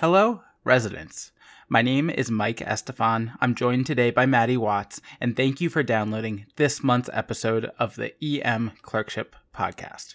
Hello, 0.00 0.40
residents. 0.64 1.30
My 1.68 1.82
name 1.82 2.08
is 2.08 2.30
Mike 2.30 2.60
Estefan. 2.60 3.34
I'm 3.38 3.54
joined 3.54 3.84
today 3.84 4.10
by 4.10 4.24
Maddie 4.24 4.56
Watts, 4.56 4.98
and 5.20 5.36
thank 5.36 5.60
you 5.60 5.68
for 5.68 5.82
downloading 5.82 6.46
this 6.56 6.82
month's 6.82 7.10
episode 7.12 7.70
of 7.78 7.96
the 7.96 8.14
EM 8.24 8.72
Clerkship 8.80 9.36
Podcast. 9.54 10.14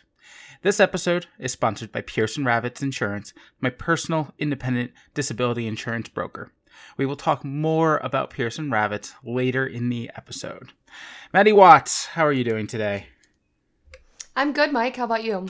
This 0.64 0.80
episode 0.80 1.28
is 1.38 1.52
sponsored 1.52 1.92
by 1.92 2.02
Pearson 2.02 2.44
Ravitz 2.44 2.82
Insurance, 2.82 3.32
my 3.62 3.70
personal 3.70 4.34
independent 4.40 4.90
disability 5.14 5.68
insurance 5.68 6.10
broker. 6.10 6.52
We 6.98 7.06
will 7.06 7.16
talk 7.16 7.46
more 7.46 7.98
about 7.98 8.32
Pearson 8.32 8.72
Ravitz 8.72 9.14
later 9.24 9.68
in 9.68 9.90
the 9.90 10.10
episode. 10.18 10.72
Maddie 11.32 11.54
Watts, 11.54 12.08
how 12.08 12.26
are 12.26 12.34
you 12.34 12.44
doing 12.44 12.66
today? 12.66 13.10
I'm 14.36 14.52
good, 14.52 14.74
Mike. 14.74 14.96
How 14.96 15.04
about 15.04 15.24
you? 15.24 15.46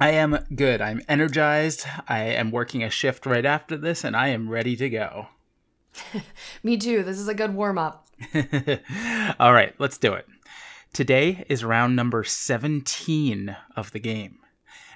I 0.00 0.10
am 0.10 0.38
good. 0.54 0.80
I'm 0.80 1.02
energized. 1.08 1.84
I 2.06 2.20
am 2.20 2.52
working 2.52 2.84
a 2.84 2.90
shift 2.90 3.26
right 3.26 3.44
after 3.44 3.76
this, 3.76 4.04
and 4.04 4.16
I 4.16 4.28
am 4.28 4.48
ready 4.48 4.76
to 4.76 4.88
go. 4.88 5.26
Me 6.62 6.76
too. 6.76 7.02
This 7.02 7.18
is 7.18 7.26
a 7.26 7.34
good 7.34 7.54
warm 7.54 7.78
up. 7.78 8.06
All 9.40 9.52
right, 9.52 9.74
let's 9.78 9.98
do 9.98 10.14
it. 10.14 10.26
Today 10.92 11.44
is 11.48 11.64
round 11.64 11.96
number 11.96 12.22
17 12.22 13.56
of 13.76 13.90
the 13.90 13.98
game. 13.98 14.38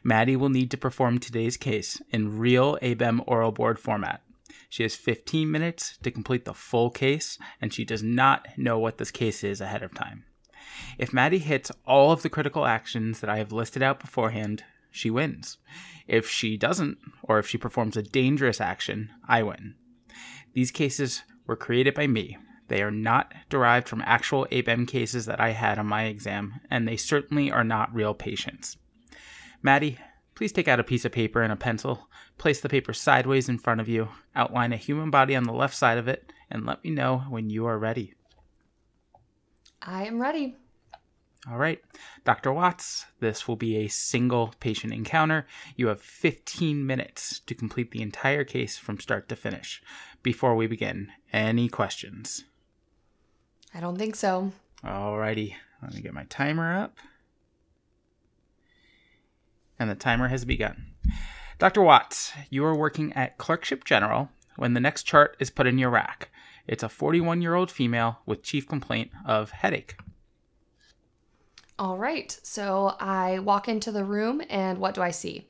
Maddie 0.05 0.37
will 0.37 0.49
need 0.49 0.71
to 0.71 0.77
perform 0.77 1.19
today's 1.19 1.57
case 1.57 2.01
in 2.11 2.39
real 2.39 2.79
ABEM 2.81 3.23
oral 3.27 3.53
board 3.53 3.81
format. 3.81 4.23
She 4.69 4.85
has 4.85 4.95
15 4.95 5.51
minutes 5.51 5.99
to 6.03 6.11
complete 6.11 6.45
the 6.45 6.55
full 6.55 6.91
case, 6.91 7.39
and 7.61 7.75
she 7.75 7.85
does 7.85 8.03
not 8.03 8.47
know 8.57 8.79
what 8.79 8.99
this 8.99 9.11
case 9.11 9.43
is 9.43 9.61
ahead 9.61 9.83
of 9.83 9.95
time. 9.95 10.25
If 10.97 11.13
Maddie 11.13 11.39
hits 11.39 11.73
all 11.85 12.13
of 12.13 12.23
the 12.23 12.31
critical 12.31 12.67
actions 12.67 13.21
that 13.21 13.31
I 13.31 13.39
have 13.39 13.53
listed 13.53 13.83
out 13.83 14.01
beforehand, 14.01 14.65
she 14.93 15.11
wins. 15.11 15.59
If 16.07 16.29
she 16.29 16.57
doesn't, 16.57 16.99
or 17.23 17.41
if 17.41 17.49
she 17.49 17.59
performs 17.59 17.97
a 17.97 18.03
dangerous 18.03 18.61
action, 18.61 19.11
I 19.27 19.43
win. 19.43 19.75
These 20.53 20.71
cases 20.71 21.23
were 21.47 21.57
created 21.57 21.95
by 21.95 22.07
me. 22.07 22.37
They 22.69 22.83
are 22.83 22.91
not 22.91 23.35
derived 23.49 23.89
from 23.89 24.03
actual 24.03 24.47
ABEM 24.51 24.87
cases 24.87 25.27
that 25.27 25.41
I 25.41 25.51
had 25.51 25.79
on 25.79 25.87
my 25.87 26.05
exam, 26.05 26.61
and 26.71 26.87
they 26.87 26.97
certainly 26.97 27.51
are 27.51 27.65
not 27.65 27.95
real 27.95 28.15
patients. 28.15 28.77
Maddie, 29.63 29.99
please 30.35 30.53
take 30.53 30.69
out 30.69 30.81
a 30.81 30.85
piece 30.85 31.05
of 31.05 31.13
paper 31.13 31.43
and 31.43 31.53
a 31.53 31.57
pencil, 31.57 32.09
place 32.39 32.61
the 32.61 32.69
paper 32.69 32.93
sideways 32.93 33.49
in 33.49 33.59
front 33.59 33.81
of 33.81 33.89
you, 33.89 34.09
outline 34.35 34.73
a 34.73 34.77
human 34.77 35.11
body 35.11 35.35
on 35.35 35.45
the 35.45 35.53
left 35.53 35.75
side 35.75 35.99
of 35.99 36.09
it, 36.09 36.33
and 36.51 36.67
let 36.67 36.85
me 36.85 36.91
know 36.91 37.25
when 37.29 37.51
you 37.51 37.67
are 37.67 37.79
ready. 37.79 38.15
I 39.81 40.05
am 40.07 40.21
ready. 40.21 40.57
All 41.51 41.59
right, 41.59 41.81
Dr. 42.25 42.53
Watts, 42.53 43.05
this 43.19 43.49
will 43.49 43.57
be 43.57 43.79
a 43.79 43.89
single 43.89 44.55
patient 44.61 44.93
encounter. 44.93 45.45
You 45.75 45.89
have 45.89 46.01
15 46.01 46.87
minutes 46.87 47.41
to 47.47 47.55
complete 47.55 47.91
the 47.91 48.01
entire 48.01 48.45
case 48.45 48.79
from 48.79 49.01
start 49.01 49.29
to 49.29 49.35
finish. 49.35 49.83
Before 50.23 50.55
we 50.55 50.69
begin, 50.69 51.11
any 51.33 51.69
questions? 51.69 52.45
I 53.75 53.81
don't 53.81 53.99
think 53.99 54.15
so. 54.15 54.53
All 54.85 55.19
righty, 55.19 55.57
let 55.83 55.95
me 55.95 56.01
get 56.01 56.15
my 56.15 56.25
timer 56.25 56.77
up. 56.77 56.99
And 59.81 59.91
the 59.91 59.97
timer 59.97 60.29
has 60.29 60.45
begun. 60.45 60.93
Dr. 61.59 61.83
Watts, 61.83 62.33
you 62.51 62.65
are 62.65 62.77
working 62.77 63.13
at 63.15 63.39
Clerkship 63.39 63.85
General 63.85 64.29
when 64.55 64.75
the 64.75 64.81
next 64.81 65.03
chart 65.03 65.37
is 65.41 65.51
put 65.51 65.67
in 65.67 65.79
your 65.79 65.91
rack. 65.91 66.31
It's 66.69 66.85
a 66.85 66.89
41 66.89 67.43
year 67.43 67.57
old 67.57 67.71
female 67.73 68.21
with 68.27 68.45
chief 68.45 68.69
complaint 68.69 69.11
of 69.27 69.51
headache. 69.51 69.97
All 71.83 71.99
right. 71.99 72.39
So 72.45 72.95
I 73.01 73.41
walk 73.41 73.69
into 73.69 73.91
the 73.91 74.05
room, 74.05 74.41
and 74.49 74.79
what 74.79 74.95
do 74.95 75.03
I 75.03 75.11
see? 75.11 75.49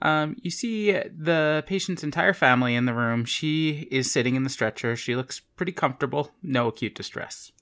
Um, 0.00 0.36
you 0.40 0.50
see 0.50 0.90
the 0.92 1.62
patient's 1.66 2.02
entire 2.02 2.32
family 2.32 2.74
in 2.74 2.86
the 2.86 2.94
room. 2.94 3.26
She 3.26 3.86
is 3.90 4.10
sitting 4.10 4.36
in 4.36 4.42
the 4.42 4.48
stretcher. 4.48 4.96
She 4.96 5.14
looks 5.14 5.40
pretty 5.40 5.72
comfortable, 5.72 6.30
no 6.42 6.68
acute 6.68 6.94
distress. 6.94 7.52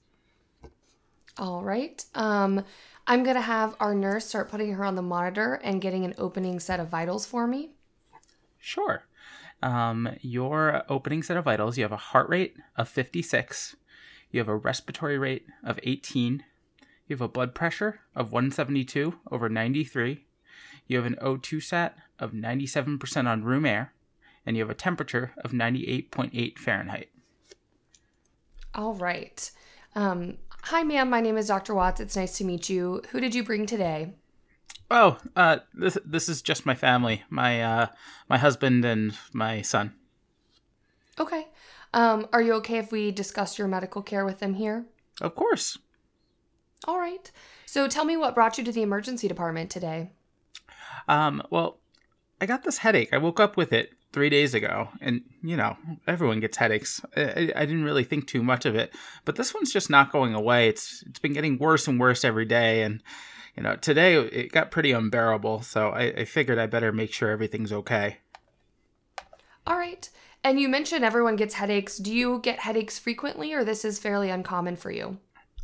All 1.37 1.61
right. 1.61 2.01
Um, 2.15 2.63
I'm 3.05 3.23
going 3.23 3.35
to 3.35 3.41
have 3.41 3.75
our 3.81 3.93
nurse 3.93 4.27
start 4.27 4.49
putting 4.49 4.71
her 4.71 4.85
on 4.85 4.95
the 4.95 5.01
monitor 5.01 5.55
and 5.61 5.81
getting 5.81 6.05
an 6.05 6.13
opening 6.17 6.61
set 6.61 6.79
of 6.79 6.87
vitals 6.87 7.25
for 7.25 7.47
me. 7.47 7.71
Sure. 8.57 9.03
Um, 9.61 10.07
your 10.21 10.83
opening 10.87 11.21
set 11.21 11.35
of 11.35 11.43
vitals 11.43 11.77
you 11.77 11.83
have 11.83 11.91
a 11.91 11.97
heart 11.97 12.29
rate 12.29 12.55
of 12.77 12.87
56, 12.87 13.75
you 14.31 14.39
have 14.39 14.47
a 14.47 14.55
respiratory 14.55 15.17
rate 15.17 15.47
of 15.65 15.81
18, 15.83 16.45
you 17.09 17.15
have 17.15 17.21
a 17.21 17.27
blood 17.27 17.55
pressure 17.55 18.01
of 18.15 18.31
172 18.31 19.15
over 19.31 19.49
93. 19.49 20.23
You 20.87 20.97
have 20.97 21.07
an 21.07 21.17
O2 21.21 21.61
sat 21.61 21.97
of 22.19 22.31
97% 22.31 23.27
on 23.27 23.43
room 23.43 23.65
air. 23.65 23.93
And 24.45 24.55
you 24.55 24.63
have 24.63 24.69
a 24.69 24.75
temperature 24.75 25.33
of 25.43 25.51
98.8 25.51 26.57
Fahrenheit. 26.57 27.09
All 28.73 28.93
right. 28.93 29.51
Um, 29.95 30.37
hi, 30.63 30.83
ma'am. 30.83 31.09
My 31.09 31.19
name 31.19 31.37
is 31.37 31.47
Dr. 31.47 31.73
Watts. 31.73 31.99
It's 31.99 32.15
nice 32.15 32.37
to 32.37 32.45
meet 32.45 32.69
you. 32.69 33.01
Who 33.09 33.19
did 33.19 33.35
you 33.35 33.43
bring 33.43 33.65
today? 33.65 34.13
Oh, 34.91 35.17
uh, 35.35 35.57
this 35.73 35.99
this 36.03 36.29
is 36.29 36.41
just 36.41 36.65
my 36.65 36.73
family. 36.73 37.23
My 37.29 37.61
uh, 37.61 37.87
my 38.27 38.39
husband 38.39 38.85
and 38.85 39.15
my 39.33 39.61
son. 39.61 39.93
Okay. 41.19 41.47
Um, 41.93 42.27
are 42.33 42.41
you 42.41 42.53
okay 42.53 42.77
if 42.77 42.91
we 42.91 43.11
discuss 43.11 43.59
your 43.59 43.67
medical 43.67 44.01
care 44.01 44.25
with 44.25 44.39
them 44.39 44.55
here? 44.55 44.85
Of 45.21 45.35
course. 45.35 45.77
All 46.87 46.97
right. 46.97 47.31
So 47.65 47.87
tell 47.87 48.05
me 48.05 48.17
what 48.17 48.35
brought 48.35 48.57
you 48.57 48.63
to 48.63 48.71
the 48.71 48.81
emergency 48.81 49.27
department 49.27 49.69
today. 49.69 50.11
Um, 51.07 51.43
well, 51.49 51.77
I 52.41 52.45
got 52.45 52.63
this 52.63 52.77
headache. 52.77 53.09
I 53.13 53.17
woke 53.17 53.39
up 53.39 53.57
with 53.57 53.73
it 53.73 53.93
three 54.11 54.29
days 54.29 54.53
ago, 54.53 54.89
and 55.01 55.21
you 55.43 55.57
know, 55.57 55.77
everyone 56.07 56.39
gets 56.39 56.57
headaches. 56.57 57.01
I, 57.15 57.51
I, 57.55 57.65
didn't 57.65 57.83
really 57.83 58.03
think 58.03 58.27
too 58.27 58.41
much 58.41 58.65
of 58.65 58.75
it, 58.75 58.93
but 59.25 59.35
this 59.35 59.53
one's 59.53 59.71
just 59.71 59.89
not 59.89 60.11
going 60.11 60.33
away. 60.33 60.67
It's 60.67 61.03
it's 61.07 61.19
been 61.19 61.33
getting 61.33 61.57
worse 61.57 61.87
and 61.87 61.99
worse 61.99 62.23
every 62.23 62.45
day, 62.45 62.83
and 62.83 63.03
you 63.55 63.63
know, 63.63 63.75
today 63.75 64.15
it 64.15 64.51
got 64.51 64.71
pretty 64.71 64.91
unbearable. 64.91 65.61
So 65.61 65.89
I, 65.89 66.03
I 66.03 66.25
figured 66.25 66.57
I 66.57 66.65
better 66.65 66.91
make 66.91 67.13
sure 67.13 67.29
everything's 67.29 67.73
okay. 67.73 68.17
All 69.67 69.77
right. 69.77 70.09
And 70.43 70.59
you 70.59 70.69
mentioned 70.69 71.03
everyone 71.03 71.35
gets 71.35 71.55
headaches. 71.55 71.97
Do 71.97 72.13
you 72.13 72.39
get 72.39 72.59
headaches 72.59 72.97
frequently, 72.97 73.53
or 73.53 73.63
this 73.63 73.83
is 73.83 73.99
fairly 73.99 74.29
uncommon 74.29 74.77
for 74.77 74.89
you? 74.89 75.17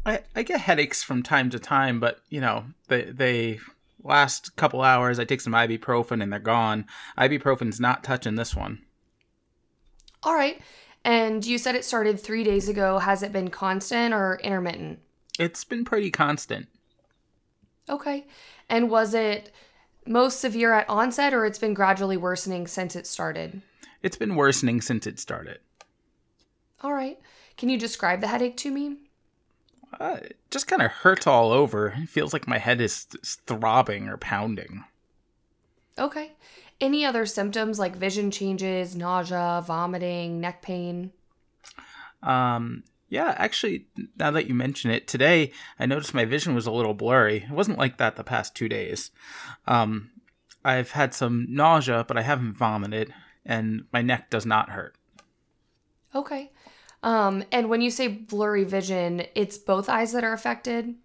I, 0.05 0.19
I 0.35 0.43
get 0.43 0.61
headaches 0.61 1.01
from 1.03 1.23
time 1.23 1.49
to 1.49 1.59
time, 1.59 1.99
but 1.99 2.19
you 2.29 2.41
know 2.41 2.65
they 2.87 3.03
they 3.03 3.59
last 4.03 4.49
a 4.49 4.51
couple 4.51 4.81
hours. 4.81 5.19
I 5.19 5.25
take 5.25 5.41
some 5.41 5.53
ibuprofen 5.53 6.21
and 6.21 6.31
they're 6.31 6.39
gone. 6.39 6.85
Ibuprofen's 7.17 7.79
not 7.79 8.03
touching 8.03 8.35
this 8.35 8.55
one. 8.55 8.83
All 10.23 10.35
right. 10.35 10.61
And 11.03 11.45
you 11.45 11.57
said 11.57 11.75
it 11.75 11.85
started 11.85 12.19
three 12.19 12.43
days 12.43 12.69
ago. 12.69 12.99
Has 12.99 13.23
it 13.23 13.31
been 13.31 13.49
constant 13.49 14.13
or 14.13 14.39
intermittent? 14.43 14.99
It's 15.37 15.63
been 15.63 15.85
pretty 15.85 16.11
constant. 16.11 16.67
Okay. 17.89 18.25
And 18.69 18.89
was 18.89 19.13
it 19.13 19.51
most 20.07 20.39
severe 20.39 20.73
at 20.73 20.89
onset 20.89 21.33
or 21.33 21.45
it's 21.45 21.59
been 21.59 21.73
gradually 21.73 22.17
worsening 22.17 22.65
since 22.67 22.95
it 22.95 23.05
started? 23.05 23.61
It's 24.01 24.17
been 24.17 24.35
worsening 24.35 24.81
since 24.81 25.05
it 25.05 25.19
started. 25.19 25.59
All 26.81 26.93
right. 26.93 27.19
Can 27.57 27.69
you 27.69 27.77
describe 27.77 28.21
the 28.21 28.27
headache 28.27 28.57
to 28.57 28.71
me? 28.71 28.97
Uh, 29.99 30.17
it 30.21 30.37
just 30.51 30.67
kind 30.67 30.81
of 30.81 30.91
hurts 30.91 31.27
all 31.27 31.51
over. 31.51 31.95
It 31.97 32.09
feels 32.09 32.33
like 32.33 32.47
my 32.47 32.57
head 32.57 32.81
is 32.81 33.05
throbbing 33.47 34.07
or 34.07 34.17
pounding. 34.17 34.83
Okay. 35.97 36.33
Any 36.81 37.05
other 37.05 37.25
symptoms 37.25 37.79
like 37.79 37.95
vision 37.95 38.31
changes, 38.31 38.95
nausea, 38.95 39.63
vomiting, 39.65 40.41
neck 40.41 40.61
pain? 40.61 41.11
Um, 42.21 42.83
yeah, 43.07 43.33
actually, 43.37 43.85
now 44.17 44.31
that 44.31 44.47
you 44.47 44.53
mention 44.53 44.91
it, 44.91 45.07
today 45.07 45.51
I 45.79 45.85
noticed 45.85 46.13
my 46.13 46.25
vision 46.25 46.53
was 46.53 46.65
a 46.65 46.71
little 46.71 46.93
blurry. 46.93 47.43
It 47.43 47.51
wasn't 47.51 47.77
like 47.77 47.97
that 47.97 48.17
the 48.17 48.23
past 48.23 48.55
two 48.55 48.67
days. 48.67 49.11
Um, 49.67 50.11
I've 50.65 50.91
had 50.91 51.13
some 51.13 51.45
nausea, 51.47 52.03
but 52.07 52.17
I 52.17 52.23
haven't 52.23 52.57
vomited, 52.57 53.13
and 53.45 53.85
my 53.93 54.01
neck 54.01 54.29
does 54.29 54.45
not 54.45 54.71
hurt. 54.71 54.95
Okay. 56.13 56.51
Um, 57.05 57.43
and 57.51 57.69
when 57.69 57.81
you 57.81 57.91
say 57.91 58.07
blurry 58.07 58.63
vision, 58.63 59.27
it's 59.35 59.59
both 59.59 59.89
eyes 59.89 60.11
that 60.13 60.23
are 60.23 60.33
affected? 60.33 60.95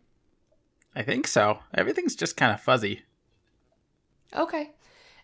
I 0.97 1.03
think 1.03 1.29
so. 1.29 1.59
Everything's 1.75 2.17
just 2.17 2.39
kind 2.39 2.53
of 2.53 2.61
fuzzy. 2.61 3.03
Okay. 4.35 4.71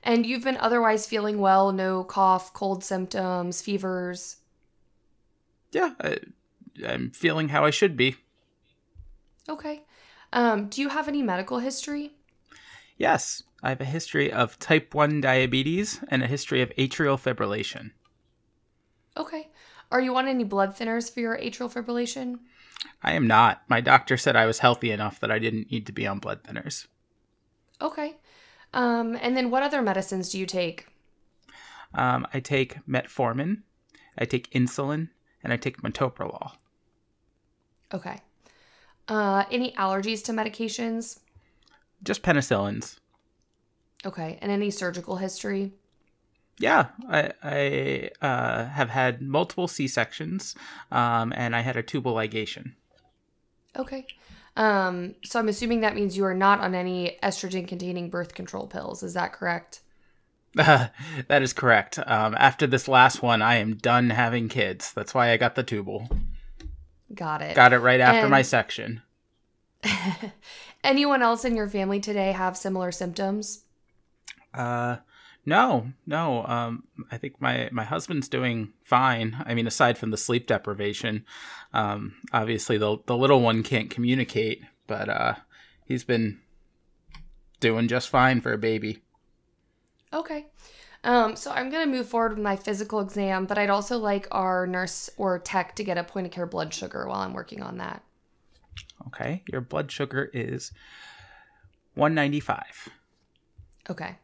And 0.03 0.27
you've 0.27 0.45
been 0.45 0.59
otherwise 0.59 1.07
feeling 1.07 1.39
well, 1.39 1.73
no 1.73 2.05
cough, 2.05 2.53
cold 2.53 2.85
symptoms, 2.85 3.63
fevers? 3.63 4.37
Yeah, 5.73 5.95
I, 5.99 6.19
am 6.85 7.11
feeling 7.11 7.49
how 7.49 7.65
I 7.65 7.71
should 7.71 7.97
be. 7.97 8.17
Okay. 9.49 9.83
Um, 10.35 10.69
do 10.69 10.83
you 10.83 10.91
have 10.91 11.09
any 11.09 11.23
medical 11.23 11.59
history? 11.59 12.13
Yes, 12.99 13.43
I 13.63 13.71
have 13.71 13.81
a 13.81 13.87
history 13.87 14.31
of 14.31 14.59
type 14.59 14.95
1 14.95 15.23
diabetes 15.23 16.01
and 16.09 16.23
a 16.23 16.27
history 16.27 16.61
of 16.61 16.69
atrial 16.77 17.19
fibrillation. 17.19 17.93
Okay. 19.17 19.49
Are 19.91 20.01
you 20.01 20.17
on 20.17 20.29
any 20.29 20.45
blood 20.45 20.77
thinners 20.77 21.13
for 21.13 21.21
your 21.21 21.37
atrial 21.39 21.73
fibrillation? 21.73 22.39
I 23.03 23.13
am 23.13 23.27
not. 23.27 23.63
My 23.69 23.81
doctor 23.81 24.17
said 24.17 24.37
I 24.37 24.47
was 24.47 24.59
healthy 24.59 24.91
enough 24.91 25.21
that 25.21 25.31
I 25.31 25.39
didn't 25.39 25.71
need 25.71 25.87
to 25.87 25.93
be 25.93 26.07
on 26.07 26.19
blood 26.19 26.43
thinners. 26.43 26.87
Okay. 27.81 28.17
Um, 28.73 29.17
and 29.21 29.37
then 29.37 29.51
what 29.51 29.63
other 29.63 29.83
medicines 29.83 30.31
do 30.31 30.39
you 30.39 30.47
take? 30.47 30.87
Um, 31.95 32.27
I 32.35 32.41
take 32.41 32.85
metformin, 32.87 33.63
I 34.19 34.25
take 34.25 34.51
insulin, 34.51 35.09
and 35.43 35.53
I 35.53 35.57
take 35.57 35.83
metoprolol. 35.83 36.53
Okay. 37.95 38.19
Uh, 39.09 39.45
any 39.51 39.73
allergies 39.73 40.25
to 40.25 40.33
medications? 40.33 41.21
Just 42.03 42.23
penicillins. 42.23 42.99
Okay. 44.05 44.39
And 44.43 44.51
any 44.51 44.71
surgical 44.71 45.17
history? 45.17 45.73
Yeah, 46.59 46.87
I, 47.09 47.33
I 47.43 48.11
uh, 48.27 48.67
have 48.67 48.91
had 48.91 49.21
multiple 49.21 49.69
C 49.69 49.87
sections, 49.87 50.55
um, 50.91 51.33
and 51.37 51.55
I 51.55 51.61
had 51.61 51.77
a 51.77 51.83
tubal 51.83 52.15
ligation. 52.15 52.73
Okay. 53.77 54.07
Um, 54.57 55.15
so 55.23 55.39
I'm 55.39 55.49
assuming 55.49 55.83
that 55.83 55.95
means 55.95 56.17
you 56.17 56.25
are 56.25 56.35
not 56.35 56.61
on 56.61 56.75
any 56.75 57.19
estrogen 57.23 57.69
containing 57.69 58.09
birth 58.09 58.35
control 58.35 58.67
pills. 58.67 59.03
Is 59.03 59.13
that 59.13 59.35
correct? 59.35 59.81
that 60.55 60.93
is 61.43 61.53
correct. 61.53 61.99
Um, 61.99 62.35
after 62.39 62.67
this 62.67 62.89
last 62.89 63.23
one, 63.23 63.43
I 63.43 63.57
am 63.57 63.75
done 63.77 64.09
having 64.09 64.49
kids. 64.49 64.93
That's 64.95 65.13
why 65.13 65.31
I 65.31 65.37
got 65.37 65.55
the 65.55 65.63
tubal. 65.63 66.09
Got 67.15 67.43
it. 67.43 67.55
Got 67.55 67.75
it 67.75 67.79
right 67.81 68.01
after 68.01 68.21
And- 68.23 68.31
my 68.31 68.43
section. 68.43 69.03
Anyone 70.85 71.23
else 71.23 71.45
in 71.45 71.55
your 71.55 71.69
family 71.69 72.01
today 72.01 72.33
have 72.33 72.57
similar 72.57 72.91
symptoms? 72.91 73.65
Uh, 74.55 74.97
no, 75.47 75.93
no. 76.07 76.45
Um, 76.45 76.83
I 77.11 77.19
think 77.19 77.41
my 77.41 77.69
my 77.73 77.85
husband's 77.85 78.29
doing 78.29 78.73
fine. 78.83 79.43
I 79.47 79.55
mean, 79.55 79.69
aside 79.69 79.97
from 79.97 80.11
the 80.11 80.17
sleep 80.17 80.49
deprivation, 80.49 81.25
um, 81.73 82.17
obviously 82.33 82.77
the 82.79 82.99
the 83.07 83.17
little 83.17 83.41
one 83.41 83.63
can't 83.63 83.89
communicate, 83.89 84.63
but 84.89 85.09
uh, 85.09 85.35
he's 85.85 86.03
been 86.03 86.41
doing 87.61 87.87
just 87.87 88.09
fine 88.09 88.41
for 88.41 88.53
a 88.53 88.59
baby. 88.59 89.03
Okay. 90.13 90.47
Um, 91.05 91.37
so 91.37 91.53
I'm 91.53 91.71
gonna 91.71 91.87
move 91.87 92.09
forward 92.09 92.33
with 92.33 92.43
my 92.43 92.57
physical 92.57 92.99
exam, 92.99 93.47
but 93.47 93.57
I'd 93.57 93.71
also 93.71 93.99
like 93.99 94.27
our 94.33 94.67
nurse 94.67 95.09
or 95.17 95.39
tech 95.39 95.77
to 95.77 95.85
get 95.85 95.97
a 95.97 96.03
point 96.03 96.27
of 96.27 96.33
care 96.33 96.47
blood 96.47 96.75
sugar 96.75 97.07
while 97.07 97.21
I'm 97.21 97.33
working 97.35 97.63
on 97.63 97.79
that. 97.79 98.03
Okay, 99.07 99.45
your 99.47 99.61
blood 99.61 99.93
sugar 99.93 100.29
is 100.35 100.73
one 101.95 102.15
ninety 102.15 102.41
five. 102.41 102.89
Okay. 103.89 104.17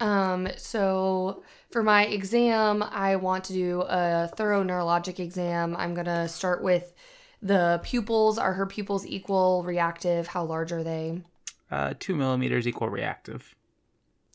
Um, 0.00 0.48
so 0.56 1.42
for 1.70 1.82
my 1.82 2.06
exam, 2.06 2.82
I 2.82 3.16
want 3.16 3.44
to 3.44 3.52
do 3.52 3.82
a 3.82 4.30
thorough 4.36 4.64
neurologic 4.64 5.18
exam. 5.20 5.76
I'm 5.76 5.94
gonna 5.94 6.28
start 6.28 6.62
with 6.62 6.92
the 7.42 7.80
pupils. 7.82 8.38
Are 8.38 8.52
her 8.54 8.66
pupils 8.66 9.06
equal, 9.06 9.62
reactive? 9.64 10.26
How 10.26 10.44
large 10.44 10.72
are 10.72 10.82
they? 10.82 11.22
Uh, 11.70 11.94
two 11.98 12.14
millimeters 12.14 12.66
equal 12.66 12.88
reactive. 12.88 13.54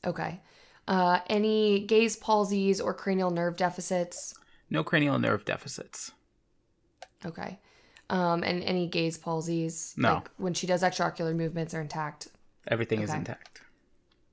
Okay. 0.05 0.41
Uh, 0.87 1.19
any 1.27 1.81
gaze 1.85 2.17
palsies 2.17 2.83
or 2.83 2.93
cranial 2.93 3.29
nerve 3.29 3.57
deficits? 3.57 4.33
No 4.69 4.83
cranial 4.83 5.19
nerve 5.19 5.45
deficits. 5.45 6.11
Okay. 7.25 7.59
Um, 8.09 8.43
and 8.43 8.63
any 8.63 8.87
gaze 8.87 9.17
palsies? 9.17 9.95
No. 9.97 10.15
Like 10.15 10.29
when 10.37 10.53
she 10.53 10.65
does 10.65 10.81
extraocular 10.81 11.35
movements 11.35 11.73
are 11.73 11.81
intact. 11.81 12.29
Everything 12.67 13.01
is 13.01 13.13
intact. 13.13 13.61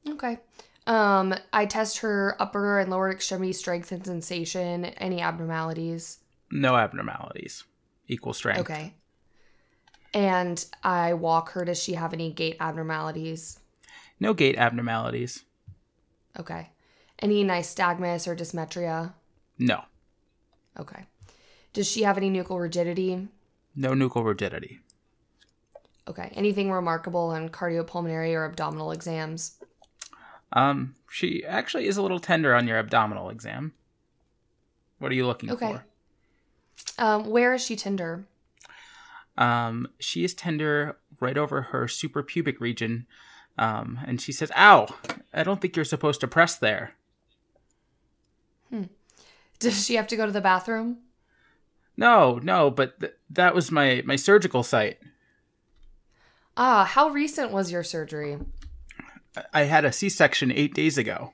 Okay. 0.09 0.39
Um, 0.87 1.35
I 1.53 1.67
test 1.67 1.99
her 1.99 2.37
upper 2.39 2.79
and 2.79 2.91
lower 2.91 3.11
extremity 3.11 3.53
strength 3.53 3.91
and 3.91 4.05
sensation. 4.05 4.85
Any 4.85 5.21
abnormalities? 5.21 6.19
No 6.51 6.77
abnormalities. 6.77 7.65
Equal 8.07 8.33
strength. 8.33 8.61
Okay. 8.61 8.95
And 10.15 10.65
I 10.85 11.15
walk 11.15 11.51
her. 11.51 11.65
Does 11.65 11.83
she 11.83 11.95
have 11.95 12.13
any 12.13 12.31
gait 12.33 12.57
abnormalities? 12.61 13.59
No 14.21 14.33
gait 14.33 14.57
abnormalities. 14.57 15.45
Okay. 16.39 16.71
Any 17.19 17.45
nystagmus 17.45 18.29
or 18.29 18.37
dysmetria? 18.37 19.13
No. 19.59 19.83
Okay. 20.79 21.05
Does 21.73 21.91
she 21.91 22.03
have 22.03 22.17
any 22.17 22.31
nuchal 22.31 22.61
rigidity? 22.61 23.29
No 23.75 23.91
nuchal 23.93 24.25
rigidity. 24.25 24.81
Okay. 26.09 26.31
Anything 26.35 26.71
remarkable 26.71 27.31
on 27.31 27.49
cardiopulmonary 27.49 28.35
or 28.35 28.45
abdominal 28.45 28.93
exams? 28.93 29.59
Um, 30.53 30.95
she 31.11 31.45
actually 31.45 31.87
is 31.87 31.97
a 31.97 32.03
little 32.03 32.21
tender 32.21 32.55
on 32.55 32.67
your 32.67 32.79
abdominal 32.79 33.31
exam. 33.31 33.73
What 34.99 35.11
are 35.11 35.15
you 35.15 35.27
looking 35.27 35.51
Okay. 35.51 35.73
for? 35.73 35.85
Um, 36.99 37.27
where 37.29 37.53
is 37.55 37.65
she 37.65 37.77
tender? 37.77 38.25
Um, 39.37 39.89
she 39.99 40.25
is 40.25 40.35
tender 40.35 40.97
right 41.21 41.37
over 41.37 41.63
her 41.63 41.85
suprapubic 41.87 42.61
region. 42.61 43.07
Um, 43.59 43.99
and 44.07 44.21
she 44.21 44.33
says, 44.33 44.51
"Ow! 44.57 44.87
I 45.33 45.43
don't 45.43 45.61
think 45.61 45.77
you're 45.77 45.85
supposed 45.85 46.21
to 46.21 46.29
press 46.29 46.57
there." 46.57 46.95
Hmm. 48.71 48.85
Does 49.59 49.85
she 49.87 49.95
have 49.95 50.07
to 50.09 50.17
go 50.17 50.27
to 50.27 50.33
the 50.33 50.41
bathroom? 50.41 50.99
No, 51.97 52.39
no, 52.43 52.71
but 52.71 53.01
th- 53.01 53.15
that 53.31 53.55
was 53.55 53.71
my 53.71 54.03
my 54.05 54.17
surgical 54.17 54.63
site. 54.63 54.99
Ah, 56.57 56.85
how 56.85 57.09
recent 57.09 57.51
was 57.51 57.73
your 57.73 57.83
surgery? 57.83 58.39
I- 59.53 59.65
had 59.65 59.85
a 59.85 59.93
C-section 59.93 60.51
eight 60.53 60.75
days 60.75 60.99
ago. 60.99 61.33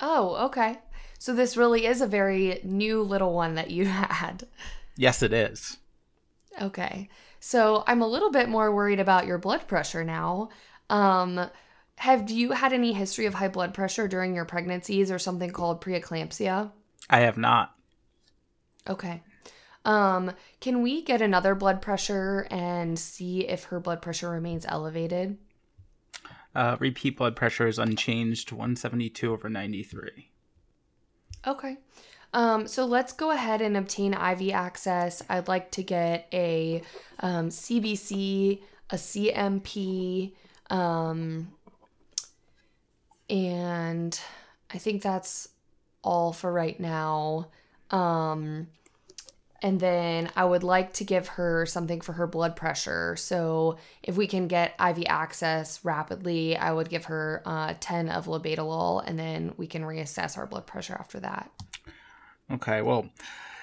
Oh, 0.00 0.46
okay. 0.46 0.78
So 1.18 1.32
this 1.34 1.56
really 1.56 1.86
is 1.86 2.00
a 2.00 2.06
very 2.06 2.60
new 2.64 3.02
little 3.02 3.32
one 3.32 3.54
that 3.54 3.70
you 3.70 3.84
had. 3.86 4.46
Yes, 4.96 5.22
it 5.22 5.32
is. 5.32 5.78
Okay. 6.60 7.08
So 7.40 7.84
I'm 7.86 8.02
a 8.02 8.06
little 8.08 8.30
bit 8.30 8.48
more 8.48 8.74
worried 8.74 9.00
about 9.00 9.26
your 9.26 9.38
blood 9.38 9.66
pressure 9.66 10.04
now. 10.04 10.50
Um, 10.90 11.50
have 11.96 12.30
you 12.30 12.52
had 12.52 12.72
any 12.72 12.92
history 12.92 13.26
of 13.26 13.34
high 13.34 13.48
blood 13.48 13.74
pressure 13.74 14.08
during 14.08 14.34
your 14.34 14.44
pregnancies 14.44 15.10
or 15.10 15.18
something 15.18 15.50
called 15.50 15.80
preeclampsia? 15.80 16.70
I 17.08 17.20
have 17.20 17.36
not. 17.38 17.74
Okay. 18.88 19.22
Um, 19.84 20.32
can 20.60 20.82
we 20.82 21.02
get 21.02 21.20
another 21.20 21.54
blood 21.54 21.82
pressure 21.82 22.46
and 22.50 22.98
see 22.98 23.46
if 23.46 23.64
her 23.64 23.80
blood 23.80 24.00
pressure 24.02 24.30
remains 24.30 24.64
elevated? 24.66 25.38
Uh, 26.54 26.76
repeat 26.78 27.16
blood 27.16 27.34
pressure 27.34 27.66
is 27.66 27.78
unchanged, 27.78 28.52
172 28.52 29.32
over 29.32 29.48
93. 29.48 30.30
Okay. 31.46 31.76
Um, 32.32 32.66
so 32.66 32.84
let's 32.84 33.12
go 33.12 33.30
ahead 33.30 33.60
and 33.60 33.76
obtain 33.76 34.12
IV 34.14 34.50
access. 34.52 35.22
I'd 35.28 35.48
like 35.48 35.70
to 35.72 35.82
get 35.82 36.26
a 36.32 36.82
um, 37.20 37.48
CBC, 37.48 38.60
a 38.90 38.96
CMP, 38.96 40.32
um, 40.70 41.52
and 43.30 44.20
I 44.72 44.78
think 44.78 45.02
that's 45.02 45.48
all 46.02 46.32
for 46.32 46.52
right 46.52 46.78
now. 46.78 47.48
Um, 47.90 48.66
and 49.64 49.80
then 49.80 50.30
I 50.36 50.44
would 50.44 50.62
like 50.62 50.92
to 50.94 51.04
give 51.04 51.26
her 51.26 51.64
something 51.64 52.02
for 52.02 52.12
her 52.12 52.26
blood 52.26 52.54
pressure. 52.54 53.16
So 53.16 53.78
if 54.02 54.14
we 54.14 54.26
can 54.26 54.46
get 54.46 54.74
IV 54.78 55.04
access 55.06 55.82
rapidly, 55.82 56.54
I 56.54 56.70
would 56.70 56.90
give 56.90 57.06
her 57.06 57.40
uh, 57.46 57.72
10 57.80 58.10
of 58.10 58.26
labetalol, 58.26 59.02
and 59.06 59.18
then 59.18 59.54
we 59.56 59.66
can 59.66 59.80
reassess 59.80 60.36
our 60.36 60.46
blood 60.46 60.66
pressure 60.66 60.94
after 61.00 61.18
that. 61.20 61.50
Okay, 62.52 62.82
well, 62.82 63.08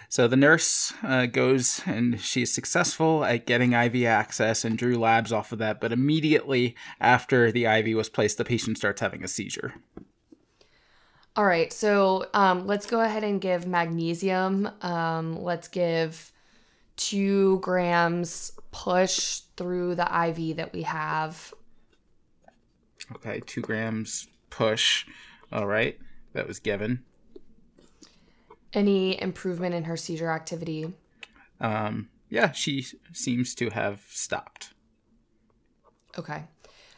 so 0.10 0.28
the 0.28 0.36
nurse 0.36 0.92
uh, 1.04 1.28
goes 1.28 1.84
and 1.86 2.20
she's 2.20 2.52
successful 2.52 3.24
at 3.24 3.46
getting 3.46 3.74
IV 3.74 4.04
access 4.06 4.66
and 4.66 4.80
drew 4.80 4.98
labs 4.98 5.32
off 5.32 5.52
of 5.52 5.60
that, 5.60 5.80
but 5.80 5.92
immediately 5.92 6.76
after 7.00 7.52
the 7.52 7.66
IV 7.66 7.96
was 7.96 8.10
placed, 8.10 8.40
the 8.40 8.44
patient 8.44 8.80
starts 8.80 9.02
having 9.02 9.24
a 9.24 9.28
seizure. 9.28 9.76
All 11.36 11.46
right, 11.46 11.72
so 11.72 12.26
um, 12.34 12.68
let's 12.68 12.86
go 12.86 13.00
ahead 13.00 13.24
and 13.24 13.40
give 13.40 13.66
magnesium. 13.66 14.70
Um, 14.82 15.42
let's 15.42 15.70
give 15.70 16.32
two 16.98 17.60
grams 17.60 18.52
push 18.72 19.40
through 19.56 19.96
the 19.96 20.04
IV 20.04 20.58
that 20.58 20.74
we 20.74 20.82
have. 20.82 21.54
Okay, 23.16 23.42
two 23.46 23.62
grams 23.62 24.28
push. 24.50 25.06
All 25.54 25.68
right, 25.68 25.98
that 26.34 26.48
was 26.48 26.60
given. 26.60 27.04
Any 28.74 29.22
improvement 29.22 29.74
in 29.74 29.86
her 29.86 29.98
seizure 29.98 30.32
activity? 30.32 30.94
Um, 31.62 32.10
yeah, 32.30 32.52
she 32.52 32.86
seems 33.14 33.56
to 33.56 33.70
have 33.70 34.02
stopped. 34.10 34.74
Okay. 36.18 36.44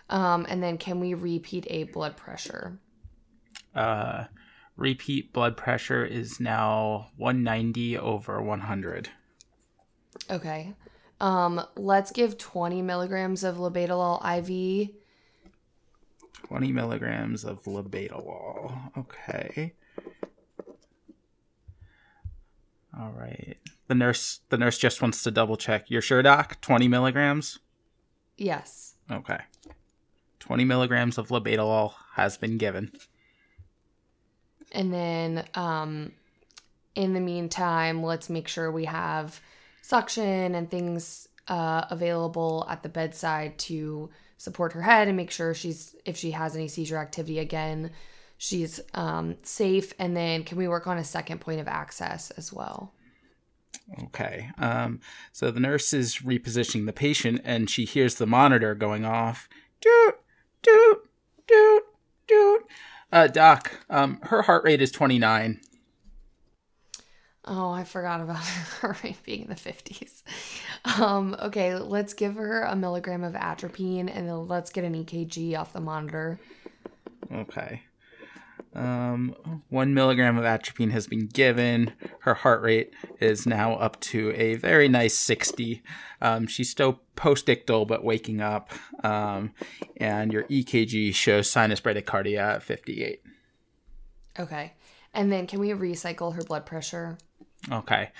Um, 0.09 0.45
and 0.49 0.61
then 0.61 0.77
can 0.77 0.99
we 0.99 1.13
repeat 1.13 1.65
a 1.69 1.85
blood 1.85 2.17
pressure? 2.17 2.79
Uh, 3.75 4.25
repeat 4.75 5.33
blood 5.33 5.57
pressure 5.57 6.05
is 6.05 6.39
now 6.39 7.11
190 7.17 7.97
over 7.97 8.41
100. 8.41 9.09
Okay. 10.29 10.73
Um, 11.19 11.61
let's 11.75 12.11
give 12.11 12.37
20 12.37 12.81
milligrams 12.81 13.43
of 13.43 13.57
labetalol 13.57 14.19
IV. 14.23 14.89
20 16.47 16.71
milligrams 16.71 17.43
of 17.43 17.63
labetalol. 17.63 18.97
Okay. 18.97 19.73
All 22.97 23.11
right. 23.11 23.57
The 23.87 23.95
nurse, 23.95 24.41
the 24.49 24.57
nurse 24.57 24.77
just 24.77 25.01
wants 25.01 25.23
to 25.23 25.31
double 25.31 25.57
check. 25.57 25.89
You're 25.89 26.01
sure, 26.01 26.21
doc? 26.21 26.61
20 26.61 26.87
milligrams. 26.87 27.59
Yes. 28.37 28.95
Okay. 29.09 29.39
20 30.39 30.65
milligrams 30.65 31.17
of 31.17 31.29
labetalol 31.29 31.93
has 32.15 32.37
been 32.37 32.57
given. 32.57 32.91
And 34.73 34.93
then 34.93 35.45
um, 35.53 36.11
in 36.95 37.13
the 37.13 37.19
meantime, 37.19 38.03
let's 38.03 38.29
make 38.29 38.47
sure 38.47 38.71
we 38.71 38.85
have 38.85 39.39
suction 39.81 40.55
and 40.55 40.69
things 40.69 41.27
uh, 41.47 41.85
available 41.89 42.65
at 42.69 42.83
the 42.83 42.89
bedside 42.89 43.57
to 43.59 44.09
support 44.37 44.73
her 44.73 44.81
head 44.81 45.07
and 45.07 45.15
make 45.15 45.31
sure 45.31 45.53
she's 45.53 45.95
if 46.05 46.17
she 46.17 46.31
has 46.31 46.55
any 46.55 46.67
seizure 46.67 46.97
activity 46.97 47.39
again 47.39 47.91
she's 48.43 48.81
um, 48.93 49.37
safe. 49.43 49.93
And 49.97 50.17
then 50.17 50.43
can 50.43 50.57
we 50.57 50.67
work 50.67 50.85
on 50.85 50.97
a 50.97 51.03
second 51.03 51.39
point 51.39 51.61
of 51.61 51.67
access 51.67 52.29
as 52.31 52.51
well? 52.51 52.93
Okay 54.03 54.49
um, 54.59 55.01
so 55.31 55.49
the 55.49 55.59
nurse 55.59 55.93
is 55.93 56.19
repositioning 56.19 56.85
the 56.85 56.93
patient 56.93 57.41
and 57.43 57.69
she 57.69 57.85
hears 57.85 58.15
the 58.15 58.27
monitor 58.27 58.75
going 58.75 59.05
off. 59.05 59.49
Doot 59.81 60.15
doot 60.61 61.09
doot 61.47 61.83
doot 62.27 62.67
uh, 63.13 63.27
doc 63.27 63.71
um, 63.89 64.19
her 64.23 64.41
heart 64.41 64.65
rate 64.65 64.81
is 64.81 64.91
29 64.91 65.61
Oh, 67.45 67.71
I 67.71 67.83
forgot 67.83 68.21
about 68.21 68.37
her 68.81 68.95
being 69.25 69.41
in 69.41 69.47
the 69.49 69.55
50s. 69.55 70.23
Um, 70.99 71.35
okay, 71.41 71.75
let's 71.75 72.13
give 72.13 72.35
her 72.35 72.63
a 72.63 72.75
milligram 72.75 73.23
of 73.23 73.35
atropine 73.35 74.07
and 74.07 74.27
then 74.29 74.47
let's 74.47 74.69
get 74.69 74.85
an 74.85 74.95
EKG 74.95 75.57
off 75.57 75.73
the 75.73 75.81
monitor. 75.81 76.39
Okay. 77.31 77.81
Um, 78.75 79.35
one 79.69 79.93
milligram 79.93 80.37
of 80.37 80.45
atropine 80.45 80.91
has 80.91 81.07
been 81.07 81.27
given. 81.27 81.93
Her 82.19 82.33
heart 82.33 82.61
rate 82.61 82.93
is 83.19 83.45
now 83.45 83.75
up 83.75 83.99
to 84.01 84.31
a 84.31 84.55
very 84.55 84.87
nice 84.87 85.17
60. 85.17 85.83
Um, 86.21 86.47
she's 86.47 86.69
still 86.69 87.01
postictal 87.15 87.87
but 87.87 88.03
waking 88.03 88.41
up. 88.41 88.71
Um, 89.03 89.53
and 89.97 90.33
your 90.33 90.43
EKG 90.43 91.13
shows 91.13 91.49
sinus 91.49 91.81
bradycardia 91.81 92.55
at 92.55 92.63
58. 92.63 93.21
Okay. 94.39 94.73
And 95.13 95.31
then 95.31 95.45
can 95.45 95.59
we 95.59 95.69
recycle 95.69 96.35
her 96.35 96.43
blood 96.43 96.65
pressure? 96.65 97.17
Okay. 97.71 98.11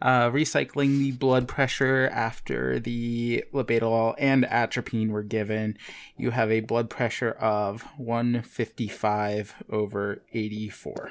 Uh, 0.00 0.30
recycling 0.30 0.98
the 0.98 1.10
blood 1.10 1.48
pressure 1.48 2.08
after 2.12 2.78
the 2.78 3.44
labetalol 3.52 4.14
and 4.16 4.44
atropine 4.44 5.10
were 5.10 5.24
given, 5.24 5.76
you 6.16 6.30
have 6.30 6.52
a 6.52 6.60
blood 6.60 6.88
pressure 6.88 7.32
of 7.32 7.82
155 7.96 9.54
over 9.70 10.22
84. 10.32 11.10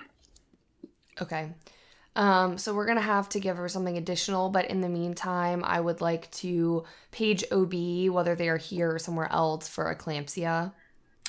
Okay. 1.21 1.49
Um, 2.15 2.57
so 2.57 2.73
we're 2.73 2.85
going 2.85 2.97
to 2.97 3.03
have 3.03 3.29
to 3.29 3.39
give 3.39 3.57
her 3.57 3.67
something 3.67 3.97
additional, 3.97 4.49
but 4.49 4.65
in 4.69 4.81
the 4.81 4.89
meantime, 4.89 5.63
I 5.63 5.79
would 5.79 6.01
like 6.01 6.31
to 6.31 6.83
page 7.11 7.43
OB, 7.51 8.09
whether 8.11 8.35
they 8.35 8.49
are 8.49 8.57
here 8.57 8.93
or 8.93 8.99
somewhere 8.99 9.31
else, 9.31 9.67
for 9.67 9.93
eclampsia. 9.93 10.71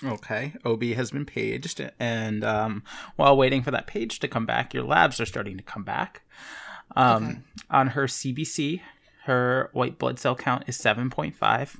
Okay, 0.05 0.55
OB 0.65 0.83
has 0.85 1.11
been 1.11 1.25
paged, 1.25 1.83
and 1.99 2.45
um, 2.45 2.85
while 3.17 3.37
waiting 3.37 3.63
for 3.63 3.73
that 3.73 3.87
page 3.87 4.21
to 4.21 4.29
come 4.29 4.47
back, 4.47 4.73
your 4.73 4.85
labs 4.85 5.21
are 5.21 5.27
starting 5.27 5.57
to 5.57 5.63
come 5.63 5.83
back. 5.83 6.23
Um, 6.95 7.25
okay. 7.25 7.39
On 7.71 7.87
her 7.89 8.05
CBC, 8.07 8.81
her 9.25 9.71
white 9.73 9.99
blood 9.99 10.19
cell 10.19 10.37
count 10.37 10.65
is 10.67 10.79
7.5, 10.79 11.77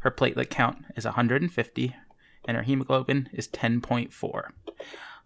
her 0.00 0.10
platelet 0.10 0.50
count 0.50 0.84
is 0.96 1.04
150, 1.04 1.96
and 2.44 2.56
her 2.56 2.62
hemoglobin 2.62 3.28
is 3.32 3.46
10.4. 3.48 4.42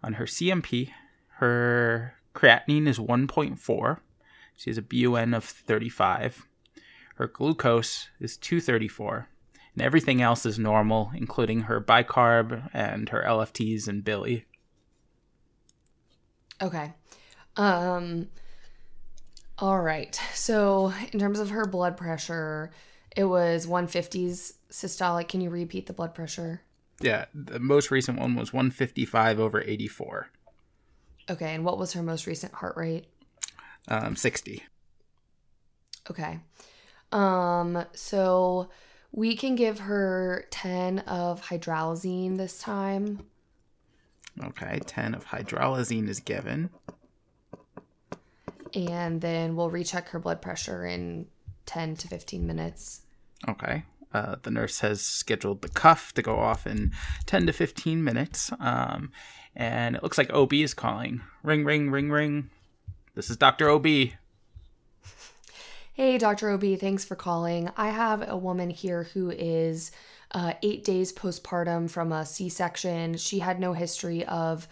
On 0.03 0.13
her 0.13 0.25
CMP, 0.25 0.91
her 1.37 2.15
creatinine 2.33 2.87
is 2.87 2.99
1.4. 2.99 3.99
She 4.55 4.69
has 4.69 4.77
a 4.77 4.81
BUN 4.81 5.33
of 5.33 5.43
35. 5.43 6.47
Her 7.15 7.27
glucose 7.27 8.09
is 8.19 8.37
234 8.37 9.29
and 9.75 9.83
everything 9.83 10.21
else 10.21 10.45
is 10.45 10.57
normal, 10.57 11.11
including 11.15 11.61
her 11.61 11.81
bicarb 11.81 12.69
and 12.73 13.09
her 13.09 13.23
LFTs 13.27 13.87
and 13.87 14.03
bili. 14.03 14.43
Okay. 16.61 16.93
Um 17.57 18.27
all 19.57 19.79
right. 19.79 20.19
So, 20.33 20.91
in 21.13 21.19
terms 21.19 21.39
of 21.39 21.49
her 21.51 21.65
blood 21.65 21.95
pressure, 21.95 22.71
it 23.15 23.23
was 23.23 23.65
150s 23.65 24.53
systolic. 24.69 25.29
Can 25.29 25.39
you 25.39 25.49
repeat 25.49 25.85
the 25.85 25.93
blood 25.93 26.13
pressure? 26.13 26.61
Yeah, 26.99 27.25
the 27.33 27.59
most 27.59 27.89
recent 27.89 28.19
one 28.19 28.35
was 28.35 28.51
155 28.51 29.39
over 29.39 29.61
84. 29.61 30.29
Okay, 31.29 31.55
and 31.55 31.63
what 31.63 31.77
was 31.77 31.93
her 31.93 32.03
most 32.03 32.27
recent 32.27 32.53
heart 32.53 32.75
rate? 32.75 33.05
Um 33.87 34.15
60. 34.15 34.63
Okay. 36.11 36.39
Um 37.11 37.85
so 37.93 38.69
we 39.11 39.35
can 39.35 39.55
give 39.55 39.79
her 39.79 40.45
10 40.51 40.99
of 40.99 41.41
hydralazine 41.41 42.37
this 42.37 42.59
time. 42.59 43.25
Okay, 44.43 44.79
10 44.85 45.15
of 45.15 45.25
hydralazine 45.25 46.09
is 46.09 46.19
given. 46.19 46.69
And 48.73 49.21
then 49.21 49.55
we'll 49.55 49.69
recheck 49.69 50.09
her 50.09 50.19
blood 50.19 50.41
pressure 50.41 50.85
in 50.85 51.27
10 51.65 51.95
to 51.97 52.07
15 52.07 52.45
minutes. 52.45 53.01
Okay. 53.47 53.83
Uh, 54.13 54.35
the 54.43 54.51
nurse 54.51 54.79
has 54.79 55.01
scheduled 55.01 55.61
the 55.61 55.69
cuff 55.69 56.13
to 56.13 56.21
go 56.21 56.39
off 56.39 56.67
in 56.67 56.91
10 57.25 57.47
to 57.47 57.53
15 57.53 58.03
minutes. 58.03 58.51
Um, 58.59 59.11
and 59.55 59.95
it 59.95 60.03
looks 60.03 60.17
like 60.17 60.31
OB 60.33 60.53
is 60.53 60.73
calling. 60.73 61.21
Ring, 61.43 61.63
ring, 61.63 61.89
ring, 61.89 62.09
ring. 62.09 62.49
This 63.13 63.29
is 63.29 63.37
Dr. 63.37 63.69
OB. 63.69 63.87
Hey, 65.95 66.17
Dr. 66.17 66.49
OB, 66.49 66.77
thanks 66.77 67.05
for 67.05 67.15
calling. 67.15 67.69
I 67.77 67.87
have 67.87 68.27
a 68.27 68.35
woman 68.35 68.69
here 68.69 69.03
who 69.13 69.29
is 69.31 69.91
uh, 70.31 70.51
eight 70.61 70.83
days 70.83 71.13
postpartum 71.13 71.89
from 71.89 72.11
a 72.11 72.25
C 72.25 72.49
section. 72.49 73.15
She 73.15 73.39
had 73.39 73.61
no 73.61 73.71
history 73.71 74.25
of 74.25 74.67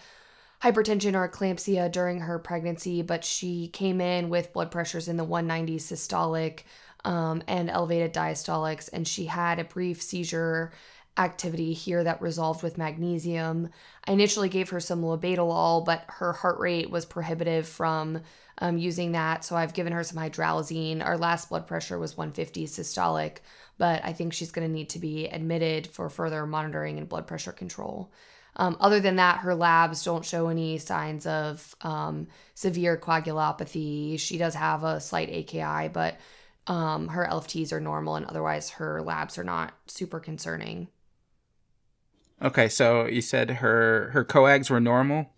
hypertension 0.62 1.16
or 1.16 1.30
eclampsia 1.30 1.90
during 1.90 2.20
her 2.20 2.40
pregnancy, 2.40 3.04
but 3.04 3.24
she 3.24 3.70
came 3.70 4.02
in 4.02 4.28
with 4.28 4.52
blood 4.52 4.70
pressures 4.70 5.08
in 5.08 5.16
the 5.16 5.24
190 5.24 5.78
systolic 5.78 6.64
um, 7.06 7.42
and 7.48 7.70
elevated 7.70 8.14
diastolics, 8.14 8.90
and 8.92 9.08
she 9.08 9.24
had 9.24 9.60
a 9.60 9.64
brief 9.64 10.02
seizure 10.02 10.74
activity 11.18 11.74
here 11.74 12.04
that 12.04 12.22
resolved 12.22 12.64
with 12.64 12.78
magnesium. 12.78 13.70
I 14.08 14.12
initially 14.12 14.50
gave 14.50 14.70
her 14.70 14.80
some 14.80 15.02
labetalol, 15.02 15.86
but 15.86 16.06
her 16.08 16.34
heart 16.34 16.60
rate 16.60 16.90
was 16.90 17.06
prohibitive 17.06 17.68
from 17.68 18.22
um, 18.58 18.78
using 18.78 19.12
that. 19.12 19.44
So 19.44 19.56
I've 19.56 19.74
given 19.74 19.94
her 19.94 20.04
some 20.04 20.18
hydralazine. 20.18 21.06
Our 21.06 21.18
last 21.18 21.50
blood 21.50 21.68
pressure 21.68 22.00
was 22.00 22.18
150 22.18 22.66
systolic, 22.68 23.38
but 23.78 24.04
I 24.04 24.14
think 24.14 24.34
she's 24.34 24.52
going 24.52 24.68
to 24.68 24.74
need 24.74 24.90
to 24.90 25.00
be 25.00 25.28
admitted 25.28 25.88
for 25.88 26.10
further 26.10 26.46
monitoring 26.46 26.98
and 26.98 27.10
blood 27.10 27.28
pressure 27.28 27.52
control. 27.52 28.12
Um, 28.56 28.78
other 28.80 29.00
than 29.00 29.16
that, 29.16 29.40
her 29.40 29.56
labs 29.56 30.04
don't 30.04 30.26
show 30.26 30.48
any 30.48 30.78
signs 30.78 31.26
of 31.26 31.76
um, 31.82 32.28
severe 32.54 32.98
coagulopathy. 32.98 34.20
She 34.20 34.38
does 34.38 34.54
have 34.54 34.84
a 34.84 35.00
slight 35.00 35.30
AKI, 35.30 35.90
but 35.90 36.18
um, 36.68 37.08
her 37.08 37.28
LFTs 37.30 37.74
are 37.74 37.80
normal, 37.80 38.16
and 38.16 38.26
otherwise, 38.26 38.70
her 38.72 39.02
labs 39.02 39.38
are 39.38 39.44
not 39.44 39.74
super 39.88 40.20
concerning. 40.20 40.88
Okay, 42.44 42.68
so 42.68 43.06
you 43.06 43.22
said 43.22 43.50
her 43.50 44.10
her 44.12 44.26
coags 44.26 44.70
were 44.70 44.82
normal. 44.82 45.32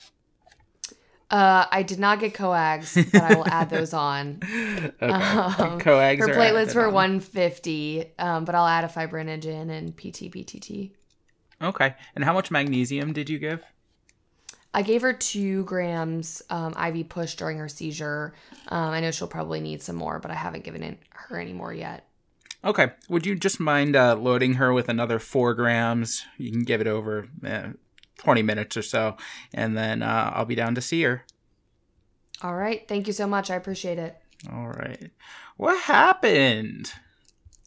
Uh, 1.29 1.65
I 1.71 1.83
did 1.83 1.99
not 1.99 2.19
get 2.19 2.33
coags, 2.33 2.95
but 3.11 3.21
I 3.21 3.35
will 3.35 3.47
add 3.47 3.69
those 3.69 3.93
on. 3.93 4.39
Okay. 4.43 4.91
Um, 5.01 5.79
coags. 5.79 6.19
Her 6.19 6.33
platelets 6.33 6.75
were 6.75 6.87
on. 6.87 6.93
150, 6.93 8.13
um, 8.19 8.45
but 8.45 8.55
I'll 8.55 8.67
add 8.67 8.83
a 8.83 8.87
fibrinogen 8.87 9.69
and 9.69 9.95
PT 9.95 10.31
PTT. 10.31 10.91
Okay. 11.61 11.95
And 12.15 12.23
how 12.23 12.33
much 12.33 12.51
magnesium 12.51 13.13
did 13.13 13.29
you 13.29 13.39
give? 13.39 13.63
I 14.73 14.81
gave 14.81 15.01
her 15.03 15.13
two 15.13 15.63
grams 15.63 16.41
um, 16.49 16.73
IV 16.73 17.09
push 17.09 17.35
during 17.35 17.57
her 17.59 17.69
seizure. 17.69 18.33
Um, 18.67 18.89
I 18.89 18.99
know 18.99 19.11
she'll 19.11 19.27
probably 19.27 19.61
need 19.61 19.81
some 19.81 19.95
more, 19.95 20.19
but 20.19 20.31
I 20.31 20.35
haven't 20.35 20.63
given 20.63 20.83
it 20.83 20.99
her 21.11 21.39
any 21.39 21.53
more 21.53 21.73
yet. 21.73 22.07
Okay. 22.65 22.91
Would 23.09 23.25
you 23.25 23.35
just 23.35 23.59
mind 23.59 23.95
uh, 23.95 24.15
loading 24.15 24.55
her 24.55 24.73
with 24.73 24.89
another 24.89 25.19
four 25.19 25.53
grams? 25.53 26.25
You 26.37 26.51
can 26.51 26.63
give 26.63 26.81
it 26.81 26.87
over 26.87 27.27
uh, 27.45 27.69
20 28.17 28.41
minutes 28.41 28.75
or 28.75 28.81
so, 28.81 29.17
and 29.53 29.77
then 29.77 30.01
uh, 30.01 30.31
I'll 30.33 30.45
be 30.45 30.55
down 30.55 30.75
to 30.75 30.81
see 30.81 31.03
her. 31.03 31.23
All 32.41 32.55
right. 32.55 32.87
Thank 32.87 33.07
you 33.07 33.13
so 33.13 33.27
much. 33.27 33.51
I 33.51 33.55
appreciate 33.55 33.99
it. 33.99 34.17
All 34.51 34.67
right. 34.67 35.11
What 35.57 35.79
happened? 35.79 36.91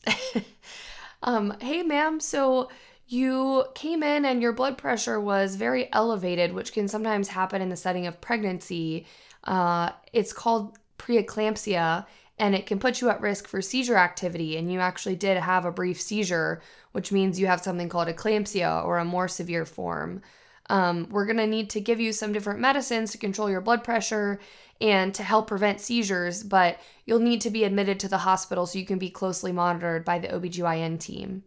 um, 1.23 1.57
hey, 1.61 1.83
ma'am. 1.83 2.21
So 2.21 2.69
you 3.07 3.65
came 3.75 4.03
in 4.03 4.25
and 4.25 4.43
your 4.43 4.53
blood 4.53 4.77
pressure 4.77 5.21
was 5.21 5.57
very 5.57 5.93
elevated, 5.93 6.53
which 6.53 6.73
can 6.73 6.89
sometimes 6.89 7.29
happen 7.29 7.63
in 7.63 7.71
the 7.71 7.77
setting 7.77 8.07
of 8.07 8.21
pregnancy. 8.21 9.07
Uh, 9.45 9.91
it's 10.13 10.33
called 10.33 10.77
preeclampsia, 10.99 12.05
and 12.39 12.55
it 12.55 12.67
can 12.67 12.79
put 12.79 13.01
you 13.01 13.11
at 13.11 13.21
risk 13.21 13.49
for 13.49 13.61
seizure 13.61 13.97
activity. 13.97 14.57
And 14.57 14.73
you 14.73 14.81
actually 14.81 15.17
did 15.17 15.37
have 15.37 15.65
a 15.65 15.73
brief 15.73 16.01
seizure, 16.01 16.61
which 16.93 17.13
means 17.13 17.41
you 17.41 17.47
have 17.47 17.61
something 17.61 17.89
called 17.89 18.09
eclampsia 18.09 18.85
or 18.85 18.99
a 18.99 19.05
more 19.05 19.29
severe 19.29 19.65
form. 19.65 20.23
Um, 20.71 21.09
we're 21.11 21.25
going 21.25 21.39
to 21.39 21.47
need 21.47 21.71
to 21.71 21.81
give 21.81 21.99
you 21.99 22.13
some 22.13 22.33
different 22.33 22.61
medicines 22.61 23.13
to 23.13 23.19
control 23.19 23.51
your 23.51 23.63
blood 23.63 23.83
pressure 23.83 24.39
and 24.81 25.15
to 25.15 25.23
help 25.23 25.49
prevent 25.49 25.81
seizures, 25.81 26.43
but 26.43 26.79
you'll 27.05 27.19
need 27.19 27.41
to 27.41 27.51
be 27.51 27.65
admitted 27.65 27.99
to 28.01 28.09
the 28.09 28.19
hospital 28.19 28.67
so 28.67 28.79
you 28.79 28.85
can 28.85 28.99
be 28.99 29.11
closely 29.11 29.51
monitored 29.51 30.05
by 30.05 30.19
the 30.19 30.29
OBGYN 30.29 31.01
team. 31.01 31.43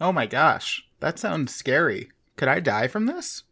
Oh 0.00 0.12
my 0.12 0.26
gosh, 0.26 0.86
that 1.00 1.18
sounds 1.18 1.54
scary. 1.54 2.10
Could 2.36 2.48
I 2.48 2.60
die 2.60 2.88
from 2.88 3.06
this? 3.06 3.44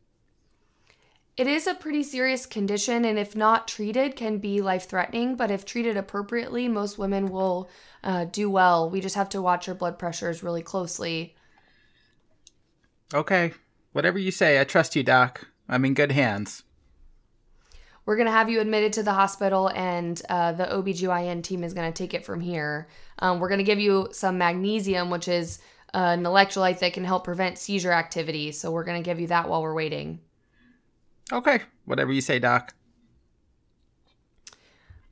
It 1.37 1.47
is 1.49 1.67
a 1.67 1.75
pretty 1.75 2.05
serious 2.05 2.47
condition, 2.47 3.05
and 3.05 3.19
if 3.19 3.35
not 3.35 3.67
treated, 3.67 4.15
can 4.15 4.39
be 4.39 4.61
life 4.61 4.89
threatening. 4.89 5.35
But 5.35 5.51
if 5.51 5.65
treated 5.65 5.97
appropriately, 5.97 6.69
most 6.69 6.97
women 6.97 7.29
will 7.29 7.69
uh, 8.05 8.27
do 8.27 8.49
well. 8.49 8.89
We 8.89 9.01
just 9.01 9.17
have 9.17 9.29
to 9.31 9.43
watch 9.43 9.69
our 9.69 9.75
blood 9.75 9.99
pressures 9.99 10.43
really 10.43 10.63
closely. 10.63 11.35
Okay, 13.13 13.53
whatever 13.93 14.19
you 14.19 14.31
say, 14.31 14.61
I 14.61 14.65
trust 14.65 14.95
you, 14.95 15.03
Doc. 15.03 15.49
I'm 15.69 15.85
in 15.85 15.95
good 15.95 16.13
hands. 16.13 16.63
We're 18.07 18.17
going 18.17 18.27
to 18.27 18.33
have 18.33 18.51
you 18.51 18.61
admitted 18.61 18.93
to 18.95 19.03
the 19.03 19.15
hospital, 19.15 19.69
and 19.69 20.21
uh, 20.29 20.53
the 20.53 20.67
OBGYN 20.67 21.43
team 21.43 21.65
is 21.65 21.75
going 21.75 21.91
to 21.91 21.97
take 21.97 22.15
it 22.15 22.25
from 22.25 22.41
here. 22.41 22.87
Um, 23.19 23.41
we're 23.41 23.49
going 23.49 23.59
to 23.59 23.65
give 23.65 23.81
you 23.81 24.09
some 24.13 24.37
magnesium, 24.37 25.11
which 25.11 25.27
is 25.27 25.59
uh, 25.95 25.99
an 25.99 26.25
electrolyte 26.25 26.81
that 26.81 26.93
can 26.93 27.05
help 27.05 27.25
prevent 27.25 27.57
seizure 27.57 27.93
activity. 27.93 28.53
So 28.53 28.71
we're 28.71 28.85
going 28.85 29.03
to 29.03 29.09
give 29.09 29.21
you 29.21 29.29
that 29.29 29.49
while 29.49 29.63
we're 29.63 29.75
waiting. 29.75 30.21
Okay, 31.33 31.61
whatever 31.85 32.13
you 32.13 32.21
say, 32.21 32.39
Doc. 32.39 32.75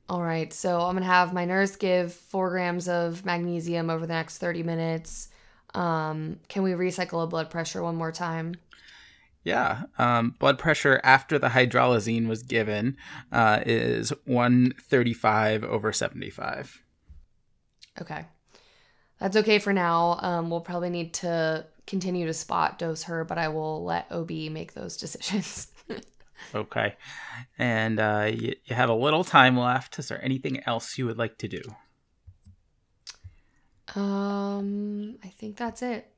All 0.09 0.21
right, 0.21 0.51
so 0.51 0.81
I'm 0.81 0.93
going 0.93 1.03
to 1.03 1.05
have 1.05 1.33
my 1.33 1.45
nurse 1.45 1.75
give 1.75 2.13
four 2.13 2.49
grams 2.49 2.87
of 2.87 3.25
magnesium 3.25 3.89
over 3.89 4.05
the 4.05 4.13
next 4.13 4.37
30 4.37 4.61
minutes. 4.63 5.29
Um, 5.73 6.39
can 6.49 6.61
we 6.61 6.71
recycle 6.71 7.23
a 7.23 7.27
blood 7.27 7.49
pressure 7.49 7.81
one 7.81 7.95
more 7.95 8.11
time? 8.11 8.55
Yeah. 9.43 9.83
Um, 9.97 10.35
blood 10.39 10.57
pressure 10.57 11.01
after 11.03 11.37
the 11.37 11.49
hydralazine 11.49 12.27
was 12.27 12.43
given 12.43 12.97
uh, 13.31 13.61
is 13.65 14.13
135 14.25 15.63
over 15.63 15.91
75. 15.91 16.81
Okay. 18.01 18.25
That's 19.19 19.37
okay 19.37 19.59
for 19.59 19.73
now. 19.73 20.19
Um, 20.21 20.49
we'll 20.49 20.61
probably 20.61 20.89
need 20.89 21.13
to 21.15 21.65
continue 21.87 22.25
to 22.25 22.33
spot 22.33 22.79
dose 22.79 23.03
her, 23.03 23.25
but 23.25 23.37
I 23.37 23.49
will 23.49 23.83
let 23.83 24.11
OB 24.11 24.31
make 24.51 24.73
those 24.73 24.97
decisions. 24.97 25.72
Okay. 26.55 26.95
And 27.57 27.99
uh, 27.99 28.31
you, 28.33 28.55
you 28.65 28.75
have 28.75 28.89
a 28.89 28.95
little 28.95 29.23
time 29.23 29.57
left. 29.57 29.99
Is 29.99 30.07
there 30.07 30.23
anything 30.23 30.61
else 30.65 30.97
you 30.97 31.05
would 31.05 31.17
like 31.17 31.37
to 31.39 31.47
do? 31.47 31.61
Um, 33.95 35.17
I 35.23 35.27
think 35.27 35.57
that's 35.57 35.81
it. 35.81 36.11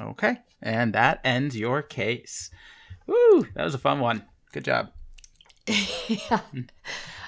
Okay. 0.00 0.38
And 0.62 0.92
that 0.94 1.20
ends 1.24 1.56
your 1.56 1.82
case. 1.82 2.50
Woo! 3.06 3.46
That 3.54 3.64
was 3.64 3.74
a 3.74 3.78
fun 3.78 4.00
one. 4.00 4.24
Good 4.52 4.64
job. 4.64 4.90
yeah. 5.66 6.40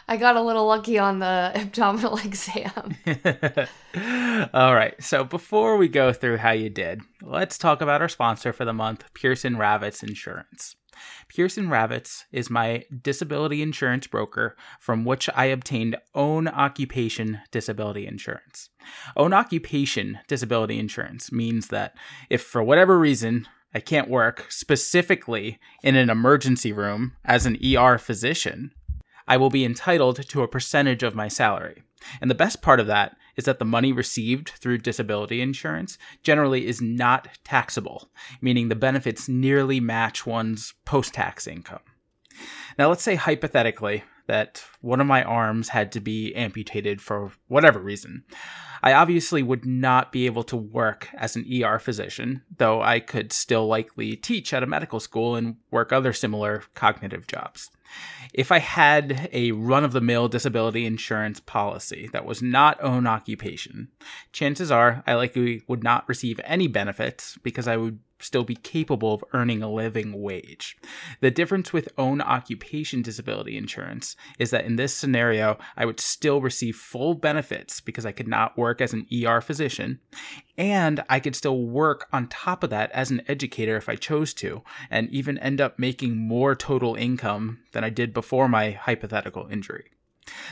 I 0.08 0.16
got 0.16 0.36
a 0.36 0.42
little 0.42 0.66
lucky 0.66 0.98
on 0.98 1.20
the 1.20 1.52
abdominal 1.54 2.18
exam. 2.18 2.96
All 4.52 4.74
right. 4.74 5.00
So 5.02 5.24
before 5.24 5.76
we 5.76 5.88
go 5.88 6.12
through 6.12 6.38
how 6.38 6.50
you 6.50 6.70
did, 6.70 7.00
let's 7.22 7.58
talk 7.58 7.80
about 7.80 8.02
our 8.02 8.08
sponsor 8.08 8.52
for 8.52 8.64
the 8.64 8.72
month, 8.72 9.04
Pearson 9.14 9.56
Ravitz 9.56 10.02
Insurance. 10.02 10.76
Pearson 11.28 11.68
Ravitz 11.68 12.24
is 12.32 12.50
my 12.50 12.84
disability 13.02 13.62
insurance 13.62 14.06
broker 14.06 14.56
from 14.80 15.04
which 15.04 15.28
I 15.34 15.46
obtained 15.46 15.96
own 16.14 16.48
occupation 16.48 17.40
disability 17.50 18.06
insurance. 18.06 18.70
Own 19.16 19.32
occupation 19.32 20.18
disability 20.28 20.78
insurance 20.78 21.32
means 21.32 21.68
that 21.68 21.94
if 22.30 22.42
for 22.42 22.62
whatever 22.62 22.98
reason 22.98 23.48
I 23.74 23.80
can't 23.80 24.10
work, 24.10 24.46
specifically 24.50 25.58
in 25.82 25.96
an 25.96 26.10
emergency 26.10 26.72
room 26.72 27.12
as 27.24 27.46
an 27.46 27.58
ER 27.64 27.98
physician, 27.98 28.72
I 29.26 29.36
will 29.36 29.50
be 29.50 29.64
entitled 29.64 30.28
to 30.28 30.42
a 30.42 30.48
percentage 30.48 31.02
of 31.02 31.14
my 31.14 31.28
salary. 31.28 31.82
And 32.20 32.30
the 32.30 32.34
best 32.34 32.60
part 32.60 32.80
of 32.80 32.86
that 32.88 33.16
is 33.36 33.44
that 33.44 33.58
the 33.58 33.64
money 33.64 33.92
received 33.92 34.50
through 34.50 34.78
disability 34.78 35.40
insurance 35.40 35.98
generally 36.22 36.66
is 36.66 36.80
not 36.80 37.28
taxable, 37.44 38.10
meaning 38.40 38.68
the 38.68 38.74
benefits 38.74 39.28
nearly 39.28 39.80
match 39.80 40.26
one's 40.26 40.74
post 40.84 41.14
tax 41.14 41.46
income. 41.46 41.80
Now, 42.78 42.88
let's 42.88 43.02
say 43.02 43.14
hypothetically 43.14 44.04
that 44.32 44.64
one 44.80 44.98
of 44.98 45.06
my 45.06 45.22
arms 45.22 45.68
had 45.68 45.92
to 45.92 46.00
be 46.00 46.34
amputated 46.34 47.02
for 47.02 47.32
whatever 47.48 47.78
reason. 47.78 48.24
I 48.82 48.94
obviously 48.94 49.42
would 49.42 49.66
not 49.66 50.10
be 50.10 50.24
able 50.24 50.42
to 50.44 50.56
work 50.56 51.10
as 51.12 51.36
an 51.36 51.44
ER 51.62 51.78
physician, 51.78 52.40
though 52.56 52.80
I 52.80 52.98
could 52.98 53.30
still 53.30 53.66
likely 53.66 54.16
teach 54.16 54.54
at 54.54 54.62
a 54.62 54.66
medical 54.66 55.00
school 55.00 55.36
and 55.36 55.56
work 55.70 55.92
other 55.92 56.14
similar 56.14 56.62
cognitive 56.74 57.26
jobs. 57.26 57.70
If 58.32 58.50
I 58.50 58.58
had 58.58 59.28
a 59.34 59.52
run 59.52 59.84
of 59.84 59.92
the 59.92 60.00
mill 60.00 60.28
disability 60.28 60.86
insurance 60.86 61.38
policy 61.38 62.08
that 62.14 62.24
was 62.24 62.40
not 62.40 62.82
own 62.82 63.06
occupation, 63.06 63.88
chances 64.32 64.70
are 64.70 65.04
I 65.06 65.12
likely 65.12 65.60
would 65.68 65.84
not 65.84 66.08
receive 66.08 66.40
any 66.44 66.68
benefits 66.68 67.36
because 67.42 67.68
I 67.68 67.76
would 67.76 67.98
still 68.22 68.44
be 68.44 68.54
capable 68.54 69.14
of 69.14 69.24
earning 69.32 69.62
a 69.62 69.72
living 69.72 70.20
wage. 70.20 70.76
The 71.20 71.30
difference 71.30 71.72
with 71.72 71.92
own 71.98 72.20
occupation 72.20 73.02
disability 73.02 73.56
insurance 73.56 74.16
is 74.38 74.50
that 74.50 74.64
in 74.64 74.76
this 74.76 74.94
scenario, 74.94 75.58
I 75.76 75.84
would 75.84 76.00
still 76.00 76.40
receive 76.40 76.76
full 76.76 77.14
benefits 77.14 77.80
because 77.80 78.06
I 78.06 78.12
could 78.12 78.28
not 78.28 78.56
work 78.56 78.80
as 78.80 78.92
an 78.92 79.06
ER 79.12 79.40
physician, 79.40 80.00
and 80.56 81.02
I 81.08 81.20
could 81.20 81.36
still 81.36 81.66
work 81.66 82.06
on 82.12 82.28
top 82.28 82.62
of 82.62 82.70
that 82.70 82.90
as 82.92 83.10
an 83.10 83.22
educator 83.28 83.76
if 83.76 83.88
I 83.88 83.96
chose 83.96 84.34
to, 84.34 84.62
and 84.90 85.10
even 85.10 85.38
end 85.38 85.60
up 85.60 85.78
making 85.78 86.16
more 86.16 86.54
total 86.54 86.94
income 86.94 87.60
than 87.72 87.84
I 87.84 87.90
did 87.90 88.14
before 88.14 88.48
my 88.48 88.70
hypothetical 88.70 89.48
injury. 89.50 89.86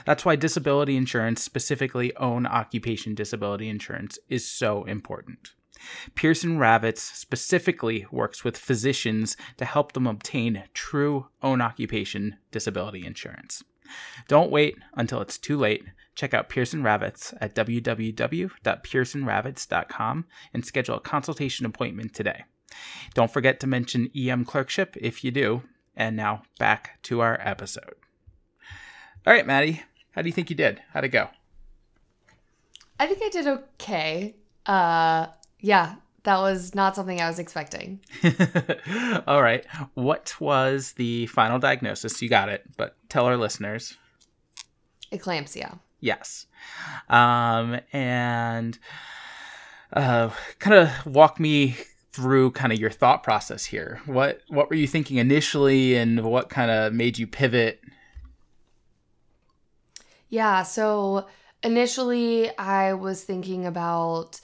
That's 0.05 0.25
why 0.25 0.37
disability 0.37 0.97
insurance, 0.97 1.43
specifically 1.43 2.15
own 2.17 2.47
occupation 2.47 3.15
disability 3.15 3.69
insurance, 3.69 4.19
is 4.29 4.47
so 4.47 4.85
important. 4.85 5.53
Pearson 6.15 6.59
Ravitz 6.59 6.99
specifically 6.99 8.07
works 8.11 8.45
with 8.45 8.57
physicians 8.57 9.37
to 9.57 9.65
help 9.65 9.93
them 9.93 10.07
obtain 10.07 10.65
true 10.75 11.27
own 11.43 11.61
occupation 11.61 12.37
disability 12.51 13.07
insurance. 13.07 13.63
Don't 14.29 14.51
wait 14.51 14.77
until 14.95 15.21
it's 15.21 15.39
too 15.39 15.59
late. 15.59 15.85
Check 16.15 16.35
out 16.35 16.49
Pearson 16.49 16.83
Ravitz 16.83 17.35
at 17.41 17.55
www.pearsonravitz.com 17.55 20.25
and 20.53 20.65
schedule 20.65 20.97
a 20.97 21.01
consultation 21.01 21.67
appointment 21.67 22.15
today. 22.15 22.45
Don't 23.15 23.33
forget 23.33 23.59
to 23.61 23.67
mention 23.67 24.11
EM 24.17 24.45
clerkship 24.45 24.97
if 25.01 25.25
you 25.25 25.31
do. 25.31 25.63
And 25.97 26.17
now 26.17 26.43
back 26.59 27.03
to 27.05 27.21
our 27.21 27.39
episode. 27.43 27.95
All 29.27 29.33
right, 29.33 29.47
Maddie, 29.47 29.83
how 30.13 30.23
do 30.23 30.29
you 30.29 30.33
think 30.33 30.51
you 30.51 30.57
did? 30.57 30.81
How'd 30.93 31.05
it 31.05 31.09
go? 31.09 31.29
I 32.99 33.07
think 33.07 33.23
I 33.23 33.29
did 33.29 33.47
okay. 33.47 34.35
Uh, 34.67 35.27
yeah, 35.61 35.97
that 36.25 36.39
was 36.39 36.75
not 36.75 36.95
something 36.95 37.21
I 37.21 37.29
was 37.29 37.39
expecting. 37.39 38.01
All 39.27 39.43
right. 39.43 39.65
What 39.95 40.35
was 40.41 40.93
the 40.93 41.27
final 41.27 41.59
diagnosis? 41.59 42.21
You 42.21 42.29
got 42.29 42.49
it, 42.49 42.65
but 42.77 42.97
tell 43.09 43.27
our 43.27 43.37
listeners. 43.37 43.97
Eclampsia. 45.13 45.79
Yes. 46.01 46.47
Um, 47.09 47.81
and 47.93 48.79
uh, 49.93 50.31
kind 50.59 50.77
of 50.77 51.07
walk 51.07 51.41
me 51.41 51.77
through 52.13 52.51
kind 52.53 52.73
of 52.73 52.79
your 52.79 52.91
thought 52.91 53.23
process 53.23 53.65
here. 53.65 54.01
What 54.07 54.41
what 54.49 54.69
were 54.69 54.77
you 54.77 54.87
thinking 54.87 55.19
initially, 55.19 55.97
and 55.97 56.25
what 56.25 56.49
kind 56.49 56.71
of 56.71 56.93
made 56.93 57.19
you 57.19 57.27
pivot? 57.27 57.81
Yeah. 60.29 60.63
So 60.63 61.27
initially, 61.63 62.57
I 62.57 62.95
was 62.95 63.25
thinking 63.25 63.67
about 63.67 64.41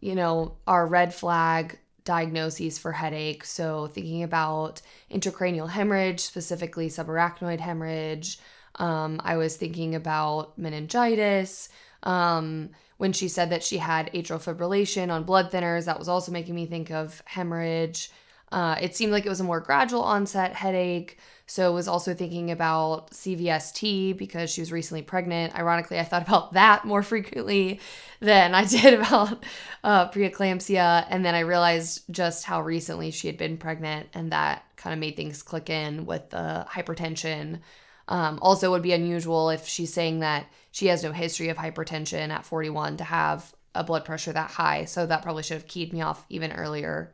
you 0.00 0.14
know, 0.14 0.56
our 0.66 0.86
red 0.86 1.14
flag 1.14 1.78
diagnoses 2.04 2.78
for 2.78 2.92
headache. 2.92 3.44
So, 3.44 3.86
thinking 3.86 4.22
about 4.22 4.80
intracranial 5.10 5.68
hemorrhage, 5.68 6.20
specifically 6.20 6.88
subarachnoid 6.88 7.60
hemorrhage. 7.60 8.38
Um, 8.76 9.20
I 9.24 9.36
was 9.36 9.56
thinking 9.56 9.94
about 9.94 10.56
meningitis. 10.58 11.68
Um, 12.02 12.70
when 12.96 13.12
she 13.12 13.28
said 13.28 13.50
that 13.50 13.62
she 13.62 13.78
had 13.78 14.12
atrial 14.12 14.42
fibrillation 14.42 15.10
on 15.10 15.24
blood 15.24 15.50
thinners, 15.50 15.84
that 15.84 15.98
was 15.98 16.08
also 16.08 16.32
making 16.32 16.54
me 16.54 16.66
think 16.66 16.90
of 16.90 17.22
hemorrhage. 17.26 18.10
Uh, 18.50 18.76
it 18.80 18.96
seemed 18.96 19.12
like 19.12 19.26
it 19.26 19.28
was 19.28 19.40
a 19.40 19.44
more 19.44 19.60
gradual 19.60 20.02
onset 20.02 20.54
headache. 20.54 21.18
So 21.46 21.66
I 21.66 21.74
was 21.74 21.88
also 21.88 22.12
thinking 22.12 22.50
about 22.50 23.10
CVST 23.12 24.16
because 24.16 24.50
she 24.50 24.60
was 24.60 24.70
recently 24.70 25.02
pregnant. 25.02 25.54
Ironically, 25.58 25.98
I 25.98 26.04
thought 26.04 26.26
about 26.26 26.52
that 26.54 26.84
more 26.84 27.02
frequently 27.02 27.80
than 28.20 28.54
I 28.54 28.64
did 28.64 28.94
about 29.00 29.44
uh, 29.82 30.10
preeclampsia. 30.10 31.06
And 31.08 31.24
then 31.24 31.34
I 31.34 31.40
realized 31.40 32.04
just 32.10 32.44
how 32.44 32.60
recently 32.62 33.10
she 33.10 33.26
had 33.26 33.38
been 33.38 33.56
pregnant, 33.56 34.08
and 34.14 34.32
that 34.32 34.64
kind 34.76 34.92
of 34.92 35.00
made 35.00 35.16
things 35.16 35.42
click 35.42 35.70
in 35.70 36.06
with 36.06 36.30
the 36.30 36.66
hypertension. 36.68 37.60
Um, 38.08 38.38
also, 38.40 38.70
would 38.70 38.82
be 38.82 38.92
unusual 38.92 39.50
if 39.50 39.66
she's 39.66 39.92
saying 39.92 40.20
that 40.20 40.46
she 40.70 40.86
has 40.86 41.02
no 41.02 41.12
history 41.12 41.48
of 41.48 41.56
hypertension 41.56 42.28
at 42.30 42.46
41 42.46 42.98
to 42.98 43.04
have 43.04 43.54
a 43.74 43.84
blood 43.84 44.04
pressure 44.04 44.32
that 44.32 44.50
high. 44.50 44.84
So 44.84 45.06
that 45.06 45.22
probably 45.22 45.42
should 45.42 45.56
have 45.56 45.66
keyed 45.66 45.92
me 45.92 46.00
off 46.02 46.24
even 46.28 46.52
earlier. 46.52 47.12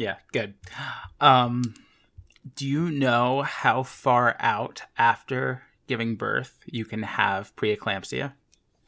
Yeah, 0.00 0.16
good. 0.32 0.54
Um, 1.20 1.74
do 2.56 2.66
you 2.66 2.90
know 2.90 3.42
how 3.42 3.82
far 3.82 4.34
out 4.40 4.80
after 4.96 5.64
giving 5.88 6.16
birth 6.16 6.58
you 6.64 6.86
can 6.86 7.02
have 7.02 7.54
preeclampsia? 7.54 8.32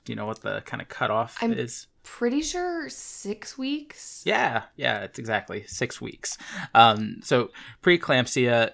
Do 0.07 0.12
you 0.12 0.16
know 0.16 0.25
what 0.25 0.40
the 0.40 0.62
kind 0.62 0.81
of 0.81 0.88
cutoff 0.88 1.37
I'm, 1.42 1.53
is? 1.53 1.87
pretty 2.03 2.40
sure 2.40 2.88
six 2.88 3.59
weeks. 3.59 4.22
Yeah, 4.25 4.62
yeah, 4.77 5.03
it's 5.03 5.18
exactly 5.18 5.64
six 5.66 6.01
weeks. 6.01 6.38
Um, 6.75 7.20
so 7.22 7.51
preeclampsia, 7.83 8.70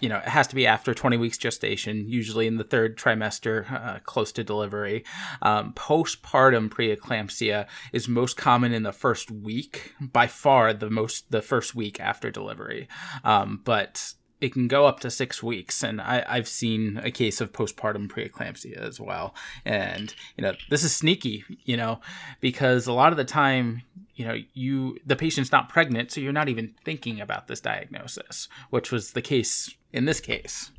you 0.00 0.08
know, 0.08 0.18
it 0.18 0.28
has 0.28 0.46
to 0.48 0.54
be 0.54 0.66
after 0.66 0.92
20 0.92 1.16
weeks 1.16 1.38
gestation, 1.38 2.06
usually 2.08 2.46
in 2.46 2.56
the 2.56 2.64
third 2.64 2.98
trimester, 2.98 3.70
uh, 3.72 3.98
close 4.00 4.30
to 4.32 4.44
delivery. 4.44 5.04
Um, 5.40 5.72
postpartum 5.72 6.68
preeclampsia 6.68 7.66
is 7.92 8.06
most 8.06 8.36
common 8.36 8.72
in 8.72 8.82
the 8.82 8.92
first 8.92 9.30
week, 9.30 9.94
by 10.00 10.26
far 10.26 10.74
the 10.74 10.90
most 10.90 11.30
the 11.30 11.42
first 11.42 11.74
week 11.74 11.98
after 11.98 12.30
delivery. 12.30 12.88
Um, 13.24 13.62
but 13.64 14.12
it 14.40 14.52
can 14.52 14.68
go 14.68 14.86
up 14.86 15.00
to 15.00 15.10
six 15.10 15.42
weeks, 15.42 15.82
and 15.82 16.00
I, 16.00 16.24
I've 16.28 16.48
seen 16.48 17.00
a 17.02 17.10
case 17.10 17.40
of 17.40 17.52
postpartum 17.52 18.08
preeclampsia 18.08 18.76
as 18.76 19.00
well. 19.00 19.34
And 19.64 20.14
you 20.36 20.42
know, 20.42 20.54
this 20.70 20.84
is 20.84 20.94
sneaky, 20.94 21.44
you 21.64 21.76
know, 21.76 22.00
because 22.40 22.86
a 22.86 22.92
lot 22.92 23.12
of 23.12 23.16
the 23.16 23.24
time, 23.24 23.82
you 24.14 24.26
know, 24.26 24.36
you 24.54 24.98
the 25.06 25.16
patient's 25.16 25.52
not 25.52 25.68
pregnant, 25.68 26.12
so 26.12 26.20
you're 26.20 26.32
not 26.32 26.48
even 26.48 26.74
thinking 26.84 27.20
about 27.20 27.48
this 27.48 27.60
diagnosis, 27.60 28.48
which 28.70 28.92
was 28.92 29.12
the 29.12 29.22
case 29.22 29.74
in 29.92 30.04
this 30.04 30.20
case. 30.20 30.70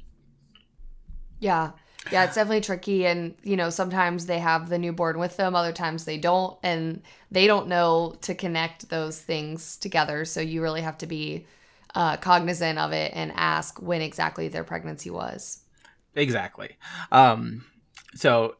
Yeah. 1.39 1.72
Yeah, 2.12 2.24
it's 2.24 2.36
definitely 2.36 2.62
tricky. 2.62 3.06
And, 3.06 3.36
you 3.43 3.58
know, 3.58 3.70
sometimes 3.70 4.28
they 4.28 4.39
have 4.39 4.70
the 4.70 4.78
newborn 4.78 5.20
with 5.20 5.36
them, 5.36 5.56
other 5.56 5.74
times 5.74 6.06
they 6.06 6.17
don't. 6.17 6.58
And 6.63 7.02
they 7.32 7.48
don't 7.48 7.67
know 7.67 8.15
to 8.22 8.34
connect 8.34 8.89
those 8.89 9.20
things 9.20 9.76
together. 9.76 10.24
So 10.24 10.39
you 10.39 10.62
really 10.62 10.82
have 10.82 10.98
to 11.00 11.08
be 11.08 11.46
uh, 11.98 12.16
cognizant 12.16 12.78
of 12.78 12.92
it 12.94 13.12
and 13.16 13.34
ask 13.36 13.82
when 13.82 14.04
exactly 14.04 14.48
their 14.48 14.64
pregnancy 14.64 15.10
was. 15.10 15.64
Exactly. 16.14 16.78
Um, 17.12 17.66
so 18.14 18.58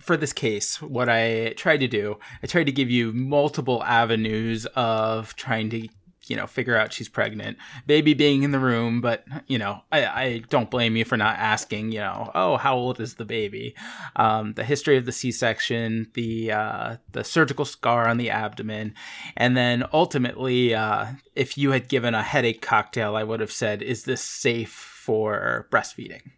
for 0.00 0.16
this 0.16 0.32
case, 0.32 0.82
what 0.82 1.08
I 1.08 1.52
tried 1.56 1.78
to 1.78 1.86
do, 1.86 2.18
I 2.42 2.48
tried 2.48 2.64
to 2.64 2.72
give 2.72 2.90
you 2.90 3.12
multiple 3.12 3.84
avenues 3.84 4.66
of 4.74 5.36
trying 5.36 5.70
to 5.70 5.88
you 6.26 6.36
know, 6.36 6.46
figure 6.46 6.76
out 6.76 6.92
she's 6.92 7.08
pregnant. 7.08 7.58
Baby 7.86 8.14
being 8.14 8.42
in 8.42 8.50
the 8.50 8.58
room, 8.58 9.00
but 9.00 9.24
you 9.46 9.58
know, 9.58 9.82
I, 9.90 10.06
I 10.06 10.38
don't 10.48 10.70
blame 10.70 10.96
you 10.96 11.04
for 11.04 11.16
not 11.16 11.38
asking. 11.38 11.92
You 11.92 12.00
know, 12.00 12.30
oh, 12.34 12.56
how 12.56 12.76
old 12.76 13.00
is 13.00 13.14
the 13.14 13.24
baby? 13.24 13.74
Um, 14.16 14.54
the 14.54 14.64
history 14.64 14.96
of 14.96 15.06
the 15.06 15.12
C-section, 15.12 16.10
the 16.14 16.52
uh, 16.52 16.96
the 17.12 17.24
surgical 17.24 17.64
scar 17.64 18.08
on 18.08 18.18
the 18.18 18.30
abdomen, 18.30 18.94
and 19.36 19.56
then 19.56 19.84
ultimately, 19.92 20.74
uh, 20.74 21.06
if 21.34 21.56
you 21.56 21.72
had 21.72 21.88
given 21.88 22.14
a 22.14 22.22
headache 22.22 22.62
cocktail, 22.62 23.16
I 23.16 23.24
would 23.24 23.40
have 23.40 23.52
said, 23.52 23.82
"Is 23.82 24.04
this 24.04 24.22
safe 24.22 24.72
for 24.72 25.66
breastfeeding?" 25.70 26.32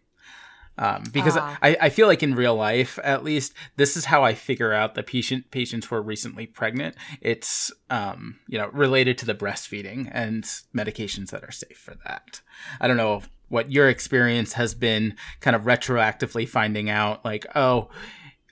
Um, 0.77 1.03
because 1.11 1.37
uh. 1.37 1.55
I, 1.61 1.77
I 1.81 1.89
feel 1.89 2.07
like 2.07 2.23
in 2.23 2.35
real 2.35 2.55
life 2.55 2.97
at 3.03 3.23
least 3.23 3.53
this 3.75 3.95
is 3.95 4.05
how 4.05 4.23
i 4.23 4.33
figure 4.33 4.73
out 4.73 4.95
the 4.95 5.03
patient 5.03 5.51
patients 5.51 5.87
who 5.87 5.95
are 5.95 6.01
recently 6.01 6.45
pregnant. 6.45 6.95
It's 7.21 7.71
um, 7.89 8.39
you 8.47 8.57
know 8.57 8.69
related 8.69 9.17
to 9.19 9.25
the 9.25 9.35
breastfeeding 9.35 10.09
and 10.11 10.43
medications 10.75 11.29
that 11.29 11.43
are 11.43 11.51
safe 11.51 11.77
for 11.77 11.95
that. 12.05 12.41
I 12.79 12.87
don't 12.87 12.97
know 12.97 13.21
what 13.49 13.71
your 13.71 13.87
experience 13.87 14.53
has 14.53 14.73
been 14.73 15.15
kind 15.39 15.55
of 15.55 15.63
retroactively 15.63 16.47
finding 16.47 16.89
out 16.89 17.23
like 17.23 17.45
oh 17.55 17.89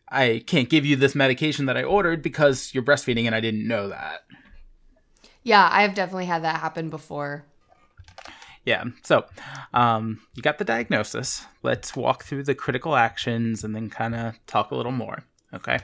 i 0.09 0.43
can't 0.45 0.69
give 0.69 0.85
you 0.85 0.95
this 0.95 1.15
medication 1.15 1.65
that 1.65 1.75
i 1.75 1.83
ordered 1.83 2.21
because 2.21 2.71
you're 2.73 2.83
breastfeeding 2.83 3.25
and 3.25 3.33
i 3.33 3.39
didn't 3.39 3.67
know 3.67 3.89
that. 3.89 4.21
Yeah 5.43 5.67
i've 5.71 5.95
definitely 5.95 6.25
had 6.25 6.43
that 6.43 6.59
happen 6.59 6.89
before 6.89 7.45
yeah. 8.65 8.83
So, 9.03 9.25
um, 9.73 10.21
you 10.35 10.43
got 10.43 10.57
the 10.57 10.65
diagnosis. 10.65 11.45
Let's 11.63 11.95
walk 11.95 12.23
through 12.23 12.43
the 12.43 12.55
critical 12.55 12.95
actions 12.95 13.63
and 13.63 13.75
then 13.75 13.89
kind 13.89 14.15
of 14.15 14.45
talk 14.45 14.71
a 14.71 14.75
little 14.75 14.91
more. 14.91 15.23
Okay. 15.53 15.79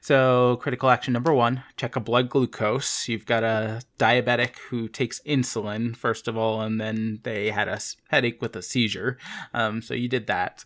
So, 0.00 0.56
critical 0.60 0.90
action 0.90 1.12
number 1.12 1.32
one 1.32 1.62
check 1.76 1.96
a 1.96 2.00
blood 2.00 2.28
glucose. 2.28 3.08
You've 3.08 3.26
got 3.26 3.44
a 3.44 3.82
diabetic 3.98 4.58
who 4.68 4.88
takes 4.88 5.20
insulin, 5.20 5.96
first 5.96 6.26
of 6.28 6.36
all, 6.36 6.62
and 6.62 6.80
then 6.80 7.20
they 7.22 7.50
had 7.50 7.68
a 7.68 7.78
headache 8.10 8.42
with 8.42 8.56
a 8.56 8.62
seizure. 8.62 9.18
Um, 9.52 9.82
so, 9.82 9.94
you 9.94 10.08
did 10.08 10.26
that. 10.26 10.64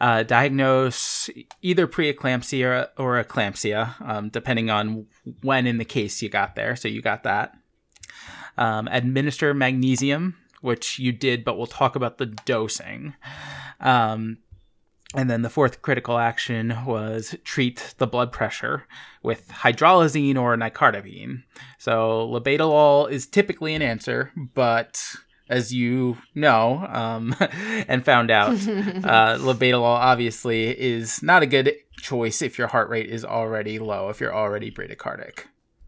Uh, 0.00 0.24
diagnose 0.24 1.30
either 1.60 1.86
preeclampsia 1.86 2.88
or, 2.96 3.22
eclampsia, 3.22 4.00
um, 4.00 4.30
depending 4.30 4.68
on 4.68 5.06
when 5.42 5.66
in 5.66 5.78
the 5.78 5.84
case 5.84 6.22
you 6.22 6.28
got 6.28 6.54
there. 6.54 6.74
So, 6.74 6.88
you 6.88 7.02
got 7.02 7.24
that. 7.24 7.56
Um, 8.58 8.88
administer 8.88 9.54
magnesium 9.54 10.36
which 10.62 10.98
you 10.98 11.12
did, 11.12 11.44
but 11.44 11.58
we'll 11.58 11.66
talk 11.66 11.94
about 11.94 12.18
the 12.18 12.26
dosing. 12.26 13.14
Um, 13.80 14.38
and 15.14 15.28
then 15.28 15.42
the 15.42 15.50
fourth 15.50 15.82
critical 15.82 16.18
action 16.18 16.74
was 16.86 17.36
treat 17.44 17.94
the 17.98 18.06
blood 18.06 18.32
pressure 18.32 18.86
with 19.22 19.48
hydralazine 19.48 20.36
or 20.36 20.56
nicardipine. 20.56 21.42
So 21.78 22.28
labetalol 22.32 23.10
is 23.10 23.26
typically 23.26 23.74
an 23.74 23.82
answer, 23.82 24.32
but 24.54 25.02
as 25.50 25.72
you 25.72 26.16
know 26.34 26.86
um, 26.90 27.36
and 27.88 28.04
found 28.04 28.30
out, 28.30 28.50
uh, 28.50 29.36
labetalol 29.38 29.82
obviously 29.82 30.68
is 30.68 31.22
not 31.22 31.42
a 31.42 31.46
good 31.46 31.74
choice 31.98 32.40
if 32.40 32.56
your 32.56 32.68
heart 32.68 32.88
rate 32.88 33.10
is 33.10 33.24
already 33.24 33.78
low, 33.78 34.08
if 34.08 34.18
you're 34.20 34.34
already 34.34 34.70
bradycardic. 34.70 35.44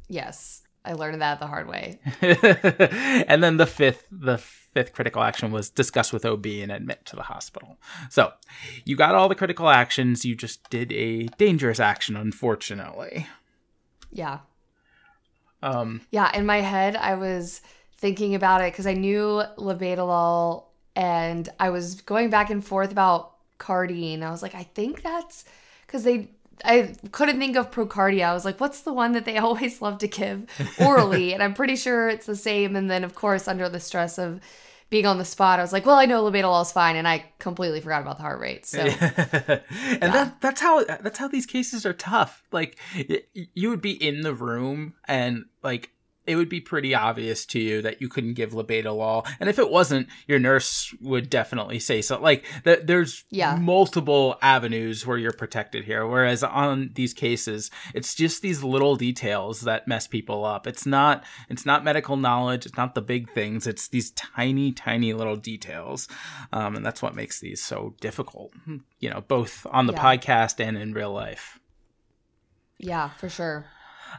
Yes, 0.09 0.63
I 0.85 0.93
learned 0.93 1.23
that 1.23 1.41
the 1.41 1.47
hard 1.47 1.67
way. 1.67 1.99
and 2.21 3.43
then 3.43 3.57
the 3.57 3.67
fifth, 3.67 4.07
the 4.11 4.37
fifth 4.75 4.93
critical 4.93 5.23
action 5.23 5.53
was 5.53 5.71
discuss 5.71 6.13
with 6.13 6.27
OB 6.27 6.45
and 6.47 6.71
admit 6.71 7.07
to 7.07 7.17
the 7.17 7.23
hospital. 7.23 7.79
So 8.11 8.33
you 8.85 8.97
got 8.97 9.15
all 9.15 9.29
the 9.29 9.35
critical 9.35 9.71
actions. 9.71 10.25
You 10.25 10.35
just 10.35 10.69
did 10.69 10.93
a 10.93 11.29
dangerous 11.39 11.81
action, 11.81 12.17
unfortunately. 12.17 13.27
Yeah. 14.11 14.41
Um, 15.63 16.03
yeah, 16.11 16.31
in 16.37 16.45
my 16.45 16.61
head, 16.61 16.97
I 16.97 17.15
was 17.15 17.63
thinking 17.97 18.35
about 18.35 18.61
it 18.61 18.73
because 18.73 18.87
I 18.87 18.93
knew 18.93 19.43
labetalol 19.57 20.65
and 20.95 21.49
I 21.59 21.71
was 21.71 22.01
going 22.03 22.29
back 22.29 22.51
and 22.51 22.63
forth 22.65 22.93
about 22.93 23.33
Cardene. 23.59 24.23
I 24.23 24.31
was 24.31 24.43
like, 24.43 24.55
I 24.55 24.65
think 24.65 25.03
that's 25.03 25.45
because 25.87 26.03
they 26.03 26.29
I 26.65 26.95
couldn't 27.13 27.39
think 27.39 27.57
of 27.57 27.71
Procardia. 27.71 28.27
I 28.27 28.35
was 28.35 28.45
like, 28.45 28.61
what's 28.61 28.83
the 28.83 28.93
one 28.93 29.13
that 29.13 29.25
they 29.25 29.39
always 29.39 29.81
love 29.81 29.99
to 29.99 30.09
give 30.09 30.47
orally? 30.81 31.33
and 31.33 31.43
I'm 31.43 31.55
pretty 31.55 31.77
sure 31.77 32.09
it's 32.09 32.27
the 32.27 32.37
same. 32.37 32.77
And 32.77 32.91
then, 32.91 33.05
of 33.05 33.15
course, 33.15 33.49
under 33.49 33.69
the 33.69 33.81
stress 33.81 34.19
of 34.19 34.41
being 34.91 35.07
on 35.07 35.19
the 35.19 35.25
spot, 35.25 35.59
I 35.59 35.63
was 35.63 35.73
like, 35.73 35.87
well, 35.87 35.97
I 35.97 36.07
know 36.07 36.23
labetalol 36.23 36.63
is 36.63 36.71
fine, 36.71 36.95
and 36.97 37.09
I 37.09 37.25
completely 37.39 37.81
forgot 37.81 38.03
about 38.03 38.19
the 38.19 38.23
heart 38.23 38.39
rate. 38.39 38.67
So, 38.67 38.79
and 38.81 38.93
yeah. 38.99 39.99
that 39.99 40.41
that's 40.41 40.61
how 40.61 40.85
that's 40.85 41.19
how 41.19 41.27
these 41.27 41.47
cases 41.47 41.85
are 41.85 41.95
tough. 41.95 42.45
Like, 42.53 42.79
you 43.33 43.71
would 43.71 43.81
be 43.81 43.93
in 43.93 44.21
the 44.21 44.35
room, 44.35 44.95
and 45.09 45.47
like 45.63 45.91
it 46.27 46.37
would 46.37 46.49
be 46.49 46.61
pretty 46.61 46.95
obvious 46.95 47.45
to 47.47 47.59
you 47.59 47.83
that 47.83 48.01
you 48.01 48.09
couldn't 48.09 48.35
give 48.35 48.53
labetalol. 48.53 49.27
And 49.41 49.49
if 49.49 49.59
it 49.59 49.71
wasn't, 49.71 50.09
your 50.27 50.39
nurse 50.39 50.95
would 51.01 51.29
definitely 51.29 51.79
say 51.79 52.01
so. 52.03 52.21
Like 52.21 52.45
th- 52.65 52.81
there's 52.85 53.25
yeah. 53.31 53.57
multiple 53.57 54.39
avenues 54.41 55.07
where 55.07 55.19
you're 55.19 55.33
protected 55.33 55.85
here. 55.85 56.07
Whereas 56.07 56.43
on 56.43 56.91
these 56.95 57.13
cases, 57.13 57.71
it's 57.95 58.15
just 58.15 58.43
these 58.43 58.63
little 58.63 58.97
details 58.97 59.63
that 59.63 59.87
mess 59.87 60.07
people 60.07 60.45
up. 60.45 60.67
It's 60.67 60.87
not 60.87 61.25
it's 61.49 61.67
not 61.67 61.85
medical 61.85 62.17
knowledge. 62.17 62.67
It's 62.67 62.77
not 62.77 62.95
the 62.95 63.03
big 63.03 63.31
things. 63.33 63.67
It's 63.67 63.89
these 63.89 64.11
tiny, 64.13 64.73
tiny 64.73 65.13
little 65.13 65.37
details, 65.37 66.09
um, 66.53 66.77
and 66.77 66.85
that's 66.85 67.03
what 67.03 67.15
makes 67.15 67.41
these 67.41 67.63
so 67.63 67.95
difficult. 68.01 68.53
You 69.01 69.11
know, 69.11 69.21
both 69.21 69.67
on 69.71 69.87
the 69.87 69.93
yeah. 69.93 70.03
podcast 70.03 70.65
and 70.65 70.77
in 70.77 70.95
real 70.95 71.13
life. 71.13 71.61
Yeah, 72.79 73.11
for 73.11 73.29
sure. 73.29 73.67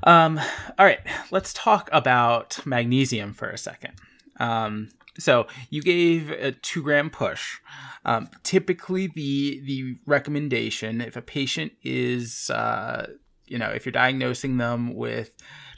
Um, 0.04 0.40
all 0.78 0.86
right, 0.86 1.00
let's 1.32 1.54
talk 1.54 1.90
about 1.92 2.66
magnesium 2.66 3.34
for 3.34 3.50
a 3.50 3.58
second. 3.58 3.94
Um, 4.40 4.90
so 5.18 5.48
you 5.70 5.82
gave 5.82 6.30
a 6.30 6.52
two 6.52 6.84
gram 6.84 7.10
push. 7.10 7.60
Um, 8.04 8.30
typically, 8.44 9.08
the 9.08 9.62
the 9.64 9.98
recommendation 10.06 11.02
if 11.02 11.16
a 11.16 11.22
patient 11.22 11.74
is, 11.84 12.50
uh, 12.50 13.08
you 13.48 13.58
know, 13.58 13.70
if 13.70 13.86
you're 13.86 13.92
diagnosing 13.94 14.58
them 14.58 14.94
with 14.94 15.32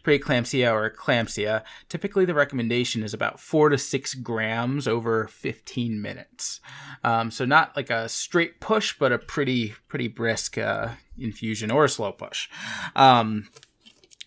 preeclampsia 0.04 0.72
or 0.72 0.90
eclampsia, 0.90 1.64
typically 1.90 2.24
the 2.24 2.34
recommendation 2.34 3.04
is 3.04 3.14
about 3.14 3.40
four 3.40 3.70
to 3.70 3.78
six 3.78 4.14
grams 4.14 4.88
over 4.88 5.28
15 5.28 6.02
minutes. 6.02 6.62
Um, 7.04 7.30
so 7.30 7.44
not 7.44 7.76
like 7.76 7.90
a 7.90 8.08
straight 8.08 8.62
push, 8.62 8.98
but 8.98 9.12
a 9.12 9.20
pretty 9.20 9.76
pretty 9.88 10.08
brisk 10.08 10.58
uh, 10.58 10.90
infusion 11.18 11.70
or 11.70 11.86
a 11.86 11.90
slow 11.90 12.12
push. 12.12 12.50
Um, 12.96 13.50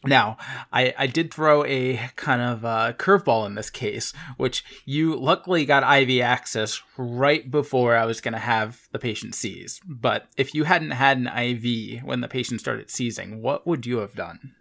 now, 0.05 0.39
I, 0.73 0.95
I 0.97 1.07
did 1.07 1.33
throw 1.33 1.65
a 1.67 1.97
kind 2.17 2.41
of 2.41 2.65
uh, 2.65 2.95
curveball 2.97 3.45
in 3.47 3.55
this 3.55 3.69
case, 3.69 4.15
which 4.39 4.65
you 4.87 5.15
luckily 5.15 5.67
got 5.67 5.83
IV 5.83 6.23
access 6.23 6.81
right 6.97 7.51
before 7.51 7.95
I 7.95 8.07
was 8.07 8.23
going 8.23 8.33
to 8.33 8.39
have 8.39 8.89
the 8.93 8.99
patient 8.99 9.35
seize. 9.35 9.81
But 9.87 10.29
if 10.39 10.55
you 10.55 10.65
hadn't 10.65 10.93
had 10.93 11.19
an 11.19 11.27
IV 11.27 12.03
when 12.03 12.23
the 12.23 12.29
patient 12.29 12.61
started 12.61 12.91
seizing, 12.91 13.43
what 13.43 13.67
would 13.67 13.85
you 13.85 13.99
have 13.99 14.15
done? 14.15 14.55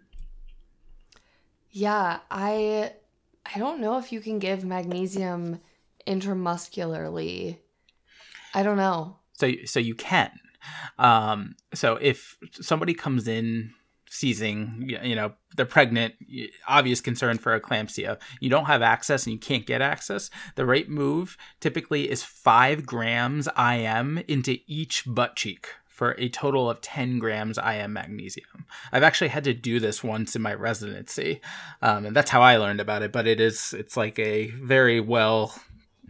Yeah, 1.70 2.18
I 2.30 2.92
I 3.54 3.58
don't 3.58 3.80
know 3.80 3.96
if 3.98 4.12
you 4.12 4.20
can 4.20 4.40
give 4.40 4.64
magnesium 4.64 5.60
intramuscularly. 6.06 7.58
I 8.52 8.62
don't 8.62 8.76
know. 8.76 9.16
So 9.32 9.52
so 9.64 9.80
you 9.80 9.94
can. 9.94 10.32
Um, 10.98 11.54
so 11.72 11.96
if 11.96 12.36
somebody 12.60 12.92
comes 12.92 13.26
in 13.26 13.72
seizing, 14.12 14.84
you 15.04 15.14
know, 15.14 15.32
they're 15.56 15.64
pregnant, 15.64 16.14
obvious 16.66 17.00
concern 17.00 17.38
for 17.38 17.58
eclampsia. 17.58 18.18
You 18.40 18.50
don't 18.50 18.64
have 18.64 18.82
access 18.82 19.24
and 19.24 19.32
you 19.32 19.38
can't 19.38 19.64
get 19.64 19.80
access. 19.80 20.30
The 20.56 20.66
right 20.66 20.88
move 20.88 21.38
typically 21.60 22.10
is 22.10 22.24
five 22.24 22.84
grams 22.84 23.48
IM 23.56 24.18
into 24.26 24.58
each 24.66 25.04
butt 25.06 25.36
cheek 25.36 25.68
for 25.86 26.16
a 26.18 26.28
total 26.28 26.68
of 26.68 26.80
10 26.80 27.20
grams 27.20 27.56
IM 27.56 27.92
magnesium. 27.92 28.66
I've 28.90 29.04
actually 29.04 29.28
had 29.28 29.44
to 29.44 29.54
do 29.54 29.78
this 29.78 30.02
once 30.02 30.34
in 30.34 30.42
my 30.42 30.54
residency, 30.54 31.40
um, 31.80 32.06
and 32.06 32.16
that's 32.16 32.32
how 32.32 32.42
I 32.42 32.56
learned 32.56 32.80
about 32.80 33.02
it. 33.02 33.12
But 33.12 33.28
it 33.28 33.40
is, 33.40 33.74
it's 33.78 33.96
like 33.96 34.18
a 34.18 34.48
very 34.48 34.98
well 34.98 35.54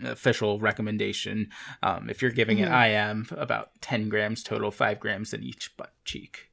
official 0.03 0.59
recommendation. 0.59 1.51
Um, 1.83 2.09
if 2.09 2.23
you're 2.23 2.31
giving 2.31 2.59
mm-hmm. 2.59 2.73
it 2.73 2.95
IM, 2.95 3.29
about 3.33 3.73
10 3.83 4.09
grams 4.09 4.43
total, 4.43 4.71
five 4.71 5.01
grams 5.01 5.35
in 5.35 5.43
each 5.43 5.77
butt 5.77 5.93
cheek. 6.07 6.50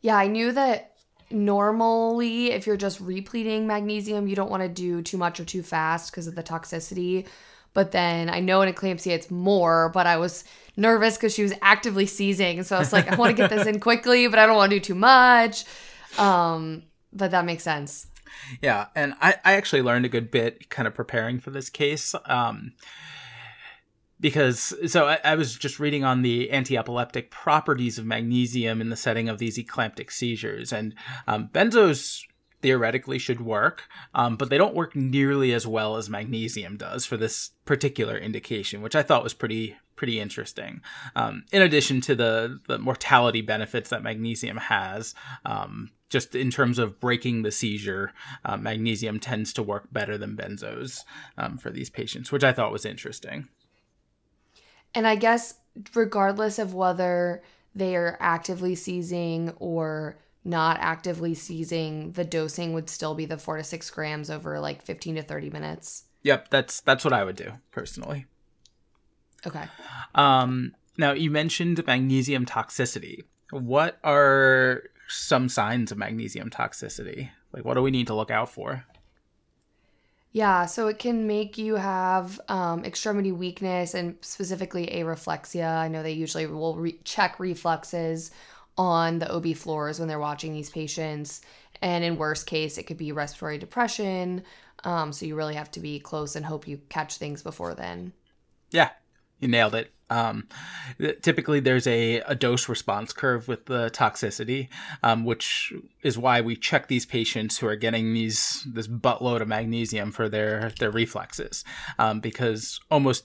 Yeah, 0.00 0.16
I 0.16 0.26
knew 0.26 0.52
that 0.52 0.92
normally 1.30 2.52
if 2.52 2.66
you're 2.66 2.76
just 2.76 3.00
repleting 3.00 3.66
magnesium, 3.66 4.28
you 4.28 4.36
don't 4.36 4.50
want 4.50 4.62
to 4.62 4.68
do 4.68 5.02
too 5.02 5.16
much 5.16 5.40
or 5.40 5.44
too 5.44 5.62
fast 5.62 6.10
because 6.10 6.26
of 6.26 6.34
the 6.34 6.42
toxicity. 6.42 7.26
But 7.74 7.92
then 7.92 8.30
I 8.30 8.40
know 8.40 8.62
in 8.62 8.72
eclampsia 8.72 9.12
it's 9.12 9.30
more, 9.30 9.90
but 9.90 10.06
I 10.06 10.16
was 10.16 10.44
nervous 10.76 11.16
because 11.16 11.34
she 11.34 11.42
was 11.42 11.52
actively 11.60 12.06
seizing. 12.06 12.62
So 12.62 12.76
I 12.76 12.78
was 12.78 12.92
like, 12.92 13.10
I 13.10 13.16
want 13.16 13.36
to 13.36 13.42
get 13.42 13.50
this 13.50 13.66
in 13.66 13.80
quickly, 13.88 14.28
but 14.28 14.38
I 14.38 14.46
don't 14.46 14.56
want 14.56 14.70
to 14.70 14.76
do 14.76 14.80
too 14.80 14.94
much. 14.94 15.64
Um, 16.18 16.84
but 17.12 17.32
that 17.32 17.44
makes 17.44 17.64
sense. 17.64 18.06
Yeah, 18.62 18.86
and 18.94 19.14
I, 19.20 19.34
I 19.44 19.52
actually 19.54 19.82
learned 19.82 20.04
a 20.04 20.08
good 20.08 20.30
bit 20.30 20.70
kind 20.70 20.86
of 20.86 20.94
preparing 20.94 21.40
for 21.40 21.50
this 21.50 21.68
case. 21.68 22.14
Um, 22.24 22.72
because 24.20 24.74
so 24.90 25.06
I, 25.08 25.18
I, 25.22 25.34
was 25.34 25.56
just 25.56 25.78
reading 25.78 26.04
on 26.04 26.22
the 26.22 26.50
anti-epileptic 26.50 27.30
properties 27.30 27.98
of 27.98 28.06
magnesium 28.06 28.80
in 28.80 28.90
the 28.90 28.96
setting 28.96 29.28
of 29.28 29.38
these 29.38 29.58
eclamptic 29.58 30.10
seizures, 30.10 30.72
and 30.72 30.94
um, 31.26 31.48
benzos 31.52 32.22
theoretically 32.62 33.18
should 33.18 33.40
work, 33.40 33.84
um, 34.14 34.36
but 34.36 34.50
they 34.50 34.58
don't 34.58 34.74
work 34.74 34.96
nearly 34.96 35.52
as 35.52 35.66
well 35.66 35.96
as 35.96 36.08
magnesium 36.08 36.76
does 36.76 37.04
for 37.04 37.16
this 37.16 37.50
particular 37.64 38.16
indication, 38.16 38.82
which 38.82 38.96
I 38.96 39.02
thought 39.02 39.22
was 39.22 39.34
pretty 39.34 39.76
pretty 39.96 40.20
interesting. 40.20 40.82
Um, 41.14 41.44
in 41.52 41.62
addition 41.62 42.00
to 42.02 42.14
the 42.14 42.60
the 42.68 42.78
mortality 42.78 43.40
benefits 43.42 43.90
that 43.90 44.02
magnesium 44.02 44.56
has, 44.56 45.14
um, 45.44 45.90
just 46.08 46.34
in 46.34 46.50
terms 46.50 46.78
of 46.78 47.00
breaking 47.00 47.42
the 47.42 47.50
seizure, 47.50 48.12
uh, 48.44 48.56
magnesium 48.56 49.20
tends 49.20 49.52
to 49.54 49.62
work 49.62 49.92
better 49.92 50.16
than 50.16 50.36
benzos 50.36 51.00
um, 51.36 51.58
for 51.58 51.70
these 51.70 51.90
patients, 51.90 52.30
which 52.30 52.44
I 52.44 52.52
thought 52.52 52.72
was 52.72 52.84
interesting. 52.84 53.48
And 54.96 55.06
I 55.06 55.14
guess 55.14 55.54
regardless 55.94 56.58
of 56.58 56.72
whether 56.72 57.42
they 57.74 57.94
are 57.96 58.16
actively 58.18 58.74
seizing 58.74 59.50
or 59.58 60.16
not 60.42 60.78
actively 60.80 61.34
seizing, 61.34 62.12
the 62.12 62.24
dosing 62.24 62.72
would 62.72 62.88
still 62.88 63.14
be 63.14 63.26
the 63.26 63.36
four 63.36 63.58
to 63.58 63.62
six 63.62 63.90
grams 63.90 64.30
over 64.30 64.58
like 64.58 64.80
15 64.80 65.16
to 65.16 65.22
30 65.22 65.50
minutes. 65.50 66.04
Yep, 66.22 66.48
that's 66.48 66.80
that's 66.80 67.04
what 67.04 67.12
I 67.12 67.24
would 67.24 67.36
do 67.36 67.52
personally. 67.72 68.24
Okay. 69.46 69.64
Um, 70.14 70.72
now 70.96 71.12
you 71.12 71.30
mentioned 71.30 71.86
magnesium 71.86 72.46
toxicity. 72.46 73.24
What 73.50 73.98
are 74.02 74.84
some 75.08 75.50
signs 75.50 75.92
of 75.92 75.98
magnesium 75.98 76.48
toxicity? 76.48 77.28
Like, 77.52 77.66
what 77.66 77.74
do 77.74 77.82
we 77.82 77.90
need 77.90 78.06
to 78.06 78.14
look 78.14 78.30
out 78.30 78.48
for? 78.48 78.86
Yeah, 80.36 80.66
so 80.66 80.88
it 80.88 80.98
can 80.98 81.26
make 81.26 81.56
you 81.56 81.76
have 81.76 82.38
um, 82.48 82.84
extremity 82.84 83.32
weakness 83.32 83.94
and 83.94 84.18
specifically 84.20 84.86
areflexia. 84.88 85.78
I 85.78 85.88
know 85.88 86.02
they 86.02 86.12
usually 86.12 86.44
will 86.44 86.76
re- 86.76 87.00
check 87.04 87.40
reflexes 87.40 88.32
on 88.76 89.18
the 89.18 89.32
OB 89.34 89.56
floors 89.56 89.98
when 89.98 90.08
they're 90.08 90.18
watching 90.18 90.52
these 90.52 90.68
patients. 90.68 91.40
And 91.80 92.04
in 92.04 92.18
worst 92.18 92.44
case, 92.44 92.76
it 92.76 92.82
could 92.82 92.98
be 92.98 93.12
respiratory 93.12 93.56
depression. 93.56 94.42
Um, 94.84 95.10
so 95.10 95.24
you 95.24 95.36
really 95.36 95.54
have 95.54 95.70
to 95.70 95.80
be 95.80 95.98
close 96.00 96.36
and 96.36 96.44
hope 96.44 96.68
you 96.68 96.82
catch 96.90 97.16
things 97.16 97.42
before 97.42 97.74
then. 97.74 98.12
Yeah, 98.70 98.90
you 99.40 99.48
nailed 99.48 99.74
it. 99.74 99.92
Um, 100.08 100.46
typically, 101.22 101.58
there's 101.58 101.86
a, 101.86 102.18
a 102.20 102.34
dose 102.36 102.68
response 102.68 103.12
curve 103.12 103.48
with 103.48 103.66
the 103.66 103.90
toxicity, 103.90 104.68
um, 105.02 105.24
which 105.24 105.72
is 106.02 106.16
why 106.16 106.40
we 106.40 106.54
check 106.54 106.86
these 106.86 107.04
patients 107.04 107.58
who 107.58 107.66
are 107.66 107.76
getting 107.76 108.14
these 108.14 108.64
this 108.72 108.86
buttload 108.86 109.40
of 109.40 109.48
magnesium 109.48 110.12
for 110.12 110.28
their 110.28 110.70
their 110.78 110.92
reflexes, 110.92 111.64
um, 111.98 112.20
because 112.20 112.78
almost 112.88 113.24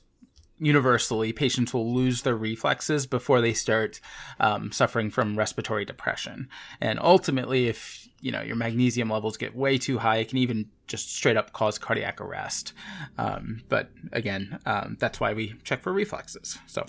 universally 0.57 1.31
patients 1.33 1.73
will 1.73 1.93
lose 1.93 2.23
their 2.23 2.35
reflexes 2.35 3.05
before 3.05 3.41
they 3.41 3.53
start 3.53 3.99
um, 4.39 4.71
suffering 4.71 5.11
from 5.11 5.37
respiratory 5.37 5.85
depression, 5.85 6.49
and 6.79 6.99
ultimately, 6.99 7.67
if 7.67 8.07
you 8.21 8.31
know 8.31 8.41
your 8.41 8.55
magnesium 8.55 9.09
levels 9.09 9.37
get 9.37 9.55
way 9.55 9.77
too 9.77 9.97
high, 9.97 10.17
it 10.17 10.29
can 10.29 10.37
even 10.37 10.69
just 10.87 11.13
straight 11.15 11.37
up 11.37 11.51
cause 11.53 11.77
cardiac 11.77 12.21
arrest. 12.21 12.73
Um, 13.17 13.63
but 13.67 13.89
again, 14.11 14.59
um, 14.65 14.97
that's 14.99 15.19
why 15.19 15.33
we 15.33 15.55
check 15.63 15.81
for 15.81 15.91
reflexes. 15.91 16.57
So, 16.67 16.85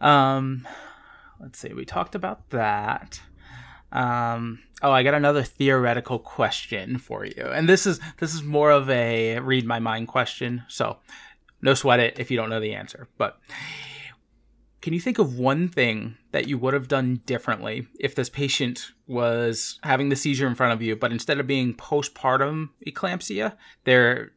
um, 0.00 0.66
let's 1.40 1.58
see, 1.58 1.72
we 1.72 1.84
talked 1.84 2.14
about 2.14 2.50
that. 2.50 3.20
Um, 3.92 4.60
oh, 4.82 4.90
I 4.90 5.02
got 5.02 5.14
another 5.14 5.42
theoretical 5.42 6.18
question 6.18 6.98
for 6.98 7.24
you, 7.24 7.44
and 7.52 7.68
this 7.68 7.86
is 7.86 8.00
this 8.18 8.34
is 8.34 8.42
more 8.42 8.70
of 8.70 8.90
a 8.90 9.38
read 9.38 9.66
my 9.66 9.78
mind 9.78 10.08
question. 10.08 10.64
So, 10.68 10.98
no 11.60 11.74
sweat 11.74 12.00
it 12.00 12.18
if 12.18 12.30
you 12.30 12.36
don't 12.36 12.50
know 12.50 12.60
the 12.60 12.74
answer. 12.74 13.08
But 13.18 13.38
can 14.82 14.92
you 14.92 15.00
think 15.00 15.18
of 15.18 15.38
one 15.38 15.68
thing 15.68 16.16
that 16.32 16.48
you 16.48 16.58
would 16.58 16.74
have 16.74 16.88
done 16.88 17.22
differently 17.24 17.86
if 18.00 18.16
this 18.16 18.28
patient 18.28 18.90
was 19.06 19.78
having 19.84 20.08
the 20.08 20.16
seizure 20.16 20.48
in 20.48 20.56
front 20.56 20.72
of 20.72 20.82
you, 20.82 20.96
but 20.96 21.12
instead 21.12 21.38
of 21.38 21.46
being 21.46 21.72
postpartum 21.72 22.70
eclampsia, 22.84 23.56
they're 23.84 24.32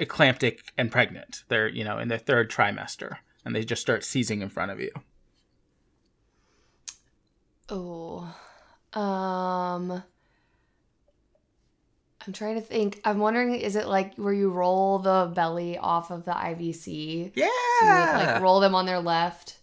eclamptic 0.00 0.60
and 0.78 0.90
pregnant? 0.90 1.44
They're, 1.48 1.68
you 1.68 1.84
know, 1.84 1.98
in 1.98 2.08
their 2.08 2.18
third 2.18 2.50
trimester 2.50 3.18
and 3.44 3.54
they 3.54 3.64
just 3.64 3.82
start 3.82 4.02
seizing 4.02 4.40
in 4.40 4.48
front 4.48 4.70
of 4.70 4.80
you. 4.80 4.90
Oh. 7.68 8.34
Um 8.94 10.02
I'm 12.26 12.32
trying 12.32 12.56
to 12.56 12.60
think. 12.60 13.00
I'm 13.04 13.18
wondering, 13.18 13.54
is 13.54 13.76
it 13.76 13.86
like 13.86 14.16
where 14.16 14.32
you 14.32 14.50
roll 14.50 14.98
the 14.98 15.30
belly 15.32 15.78
off 15.78 16.10
of 16.10 16.24
the 16.24 16.32
IVC? 16.32 17.32
Yeah. 17.36 17.46
So 17.80 17.86
you 17.86 17.92
like 17.92 18.42
roll 18.42 18.58
them 18.58 18.74
on 18.74 18.86
their 18.86 18.98
left. 18.98 19.58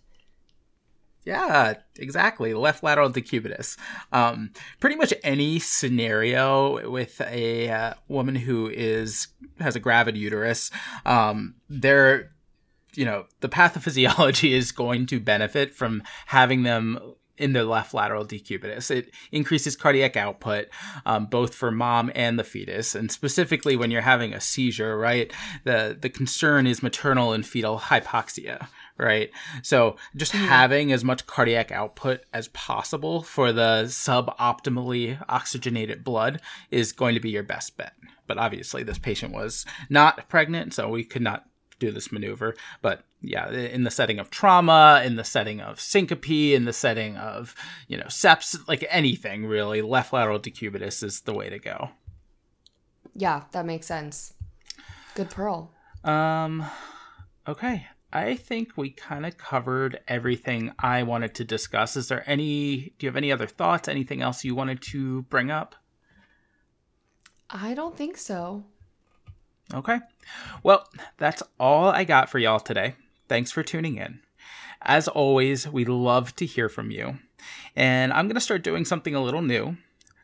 Yeah, 1.25 1.75
exactly. 1.97 2.53
Left 2.53 2.83
lateral 2.83 3.09
decubitus. 3.09 3.77
Um, 4.11 4.51
pretty 4.79 4.95
much 4.95 5.13
any 5.23 5.59
scenario 5.59 6.89
with 6.89 7.21
a 7.21 7.69
uh, 7.69 7.93
woman 8.07 8.35
who 8.35 8.69
is 8.69 9.27
has 9.59 9.75
a 9.75 9.79
gravid 9.79 10.17
uterus, 10.17 10.69
um, 11.05 11.55
they're 11.69 12.31
you 12.95 13.05
know 13.05 13.25
the 13.39 13.49
pathophysiology 13.49 14.51
is 14.53 14.71
going 14.71 15.05
to 15.07 15.19
benefit 15.19 15.73
from 15.73 16.03
having 16.27 16.63
them 16.63 16.99
in 17.37 17.53
the 17.53 17.63
left 17.63 17.93
lateral 17.93 18.25
decubitus. 18.25 18.91
It 18.91 19.11
increases 19.31 19.75
cardiac 19.75 20.15
output, 20.15 20.67
um, 21.05 21.25
both 21.25 21.55
for 21.55 21.71
mom 21.71 22.11
and 22.13 22.37
the 22.37 22.43
fetus, 22.43 22.95
and 22.95 23.11
specifically 23.11 23.75
when 23.75 23.91
you're 23.91 24.01
having 24.01 24.33
a 24.33 24.41
seizure. 24.41 24.97
Right, 24.97 25.31
the 25.63 25.97
the 25.99 26.09
concern 26.09 26.67
is 26.67 26.83
maternal 26.83 27.31
and 27.31 27.45
fetal 27.45 27.79
hypoxia 27.79 28.67
right? 28.97 29.29
So 29.61 29.97
just 30.15 30.33
mm-hmm. 30.33 30.45
having 30.45 30.91
as 30.91 31.03
much 31.03 31.25
cardiac 31.25 31.71
output 31.71 32.21
as 32.33 32.47
possible 32.49 33.21
for 33.23 33.51
the 33.51 33.83
suboptimally 33.85 35.23
oxygenated 35.27 36.03
blood 36.03 36.41
is 36.71 36.91
going 36.91 37.15
to 37.15 37.21
be 37.21 37.31
your 37.31 37.43
best 37.43 37.77
bet. 37.77 37.93
But 38.27 38.37
obviously, 38.37 38.83
this 38.83 38.99
patient 38.99 39.33
was 39.33 39.65
not 39.89 40.29
pregnant, 40.29 40.73
so 40.73 40.89
we 40.89 41.03
could 41.03 41.21
not 41.21 41.45
do 41.79 41.91
this 41.91 42.11
maneuver. 42.11 42.55
But 42.81 43.03
yeah, 43.21 43.49
in 43.51 43.83
the 43.83 43.91
setting 43.91 44.19
of 44.19 44.29
trauma, 44.29 45.01
in 45.05 45.15
the 45.15 45.23
setting 45.23 45.59
of 45.59 45.79
syncope, 45.79 46.53
in 46.53 46.65
the 46.65 46.73
setting 46.73 47.17
of, 47.17 47.55
you 47.87 47.97
know, 47.97 48.05
seps, 48.05 48.57
like 48.67 48.85
anything 48.89 49.45
really, 49.45 49.81
left 49.81 50.13
lateral 50.13 50.39
decubitus 50.39 51.03
is 51.03 51.21
the 51.21 51.33
way 51.33 51.49
to 51.49 51.59
go. 51.59 51.89
Yeah, 53.15 53.43
that 53.51 53.65
makes 53.65 53.85
sense. 53.85 54.33
Good 55.15 55.29
pearl. 55.29 55.71
Um, 56.03 56.65
okay. 57.47 57.87
I 58.15 58.35
think 58.35 58.77
we 58.77 58.91
kind 58.91 59.25
of 59.25 59.39
covered 59.39 59.99
everything 60.07 60.71
I 60.77 61.01
wanted 61.01 61.33
to 61.35 61.43
discuss. 61.43 61.97
Is 61.97 62.09
there 62.09 62.23
any, 62.27 62.93
do 62.97 63.05
you 63.05 63.09
have 63.09 63.17
any 63.17 63.31
other 63.31 63.47
thoughts? 63.47 63.87
Anything 63.87 64.21
else 64.21 64.43
you 64.43 64.53
wanted 64.53 64.83
to 64.83 65.23
bring 65.23 65.49
up? 65.49 65.75
I 67.49 67.73
don't 67.73 67.97
think 67.97 68.17
so. 68.17 68.65
Okay. 69.73 69.99
Well, 70.61 70.87
that's 71.17 71.41
all 71.59 71.87
I 71.87 72.03
got 72.03 72.29
for 72.29 72.37
y'all 72.37 72.59
today. 72.59 72.95
Thanks 73.27 73.51
for 73.51 73.63
tuning 73.63 73.97
in. 73.97 74.19
As 74.83 75.07
always, 75.07 75.67
we 75.67 75.83
love 75.83 76.35
to 76.35 76.45
hear 76.45 76.69
from 76.69 76.91
you. 76.91 77.17
And 77.75 78.13
I'm 78.13 78.27
going 78.27 78.35
to 78.35 78.41
start 78.41 78.63
doing 78.63 78.85
something 78.85 79.15
a 79.15 79.23
little 79.23 79.41
new. 79.41 79.77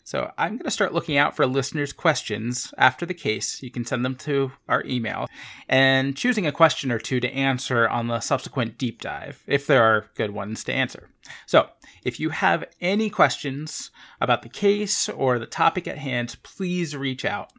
So 0.09 0.31
I'm 0.39 0.53
going 0.53 0.65
to 0.65 0.71
start 0.71 0.91
looking 0.91 1.17
out 1.17 1.35
for 1.35 1.45
listeners' 1.45 1.93
questions 1.93 2.73
after 2.79 3.05
the 3.05 3.13
case. 3.13 3.61
You 3.61 3.69
can 3.69 3.85
send 3.85 4.03
them 4.03 4.15
to 4.15 4.51
our 4.67 4.83
email 4.83 5.27
and 5.67 6.17
choosing 6.17 6.47
a 6.47 6.51
question 6.51 6.91
or 6.91 6.97
two 6.97 7.19
to 7.19 7.31
answer 7.31 7.87
on 7.87 8.07
the 8.07 8.19
subsequent 8.19 8.79
deep 8.79 9.03
dive, 9.03 9.43
if 9.45 9.67
there 9.67 9.83
are 9.83 10.09
good 10.15 10.31
ones 10.31 10.63
to 10.63 10.73
answer. 10.73 11.11
So 11.45 11.69
if 12.03 12.19
you 12.19 12.31
have 12.31 12.65
any 12.81 13.11
questions 13.11 13.91
about 14.19 14.41
the 14.41 14.49
case 14.49 15.09
or 15.09 15.37
the 15.37 15.45
topic 15.45 15.87
at 15.87 15.99
hand, 15.99 16.37
please 16.41 16.97
reach 16.97 17.23
out. 17.23 17.51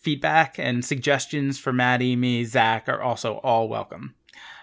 Feedback 0.00 0.58
and 0.58 0.84
suggestions 0.84 1.60
for 1.60 1.72
Maddie, 1.72 2.16
me, 2.16 2.44
Zach 2.46 2.88
are 2.88 3.00
also 3.00 3.34
all 3.44 3.68
welcome. 3.68 4.16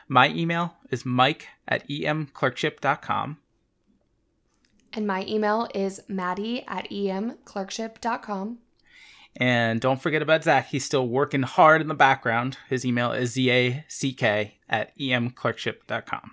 My 0.10 0.28
email 0.28 0.76
is 0.91 1.06
mike 1.06 1.48
at 1.70 1.88
emclerkship.com. 1.88 3.38
And 4.93 5.06
my 5.06 5.26
email 5.28 5.67
is 5.76 6.02
maddie 6.08 6.63
at 6.67 6.89
emclerkship.com. 6.89 8.60
And 9.39 9.80
don't 9.80 10.02
forget 10.02 10.23
about 10.23 10.43
Zack. 10.43 10.69
He's 10.69 10.86
still 10.86 11.08
working 11.08 11.43
hard 11.43 11.82
in 11.82 11.88
the 11.88 11.93
background. 11.93 12.58
His 12.69 12.86
email 12.86 13.12
is 13.12 13.34
zack 13.34 14.54
at 14.67 14.97
emclerkship.com. 14.97 16.32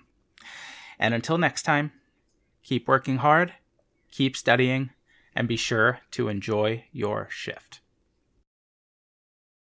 And 0.97 1.13
until 1.13 1.37
next 1.37 1.63
time, 1.63 1.91
keep 2.63 2.87
working 2.87 3.17
hard, 3.17 3.53
keep 4.11 4.35
studying, 4.35 4.89
and 5.35 5.47
be 5.47 5.57
sure 5.57 5.99
to 6.11 6.29
enjoy 6.29 6.85
your 6.91 7.27
shift. 7.29 7.81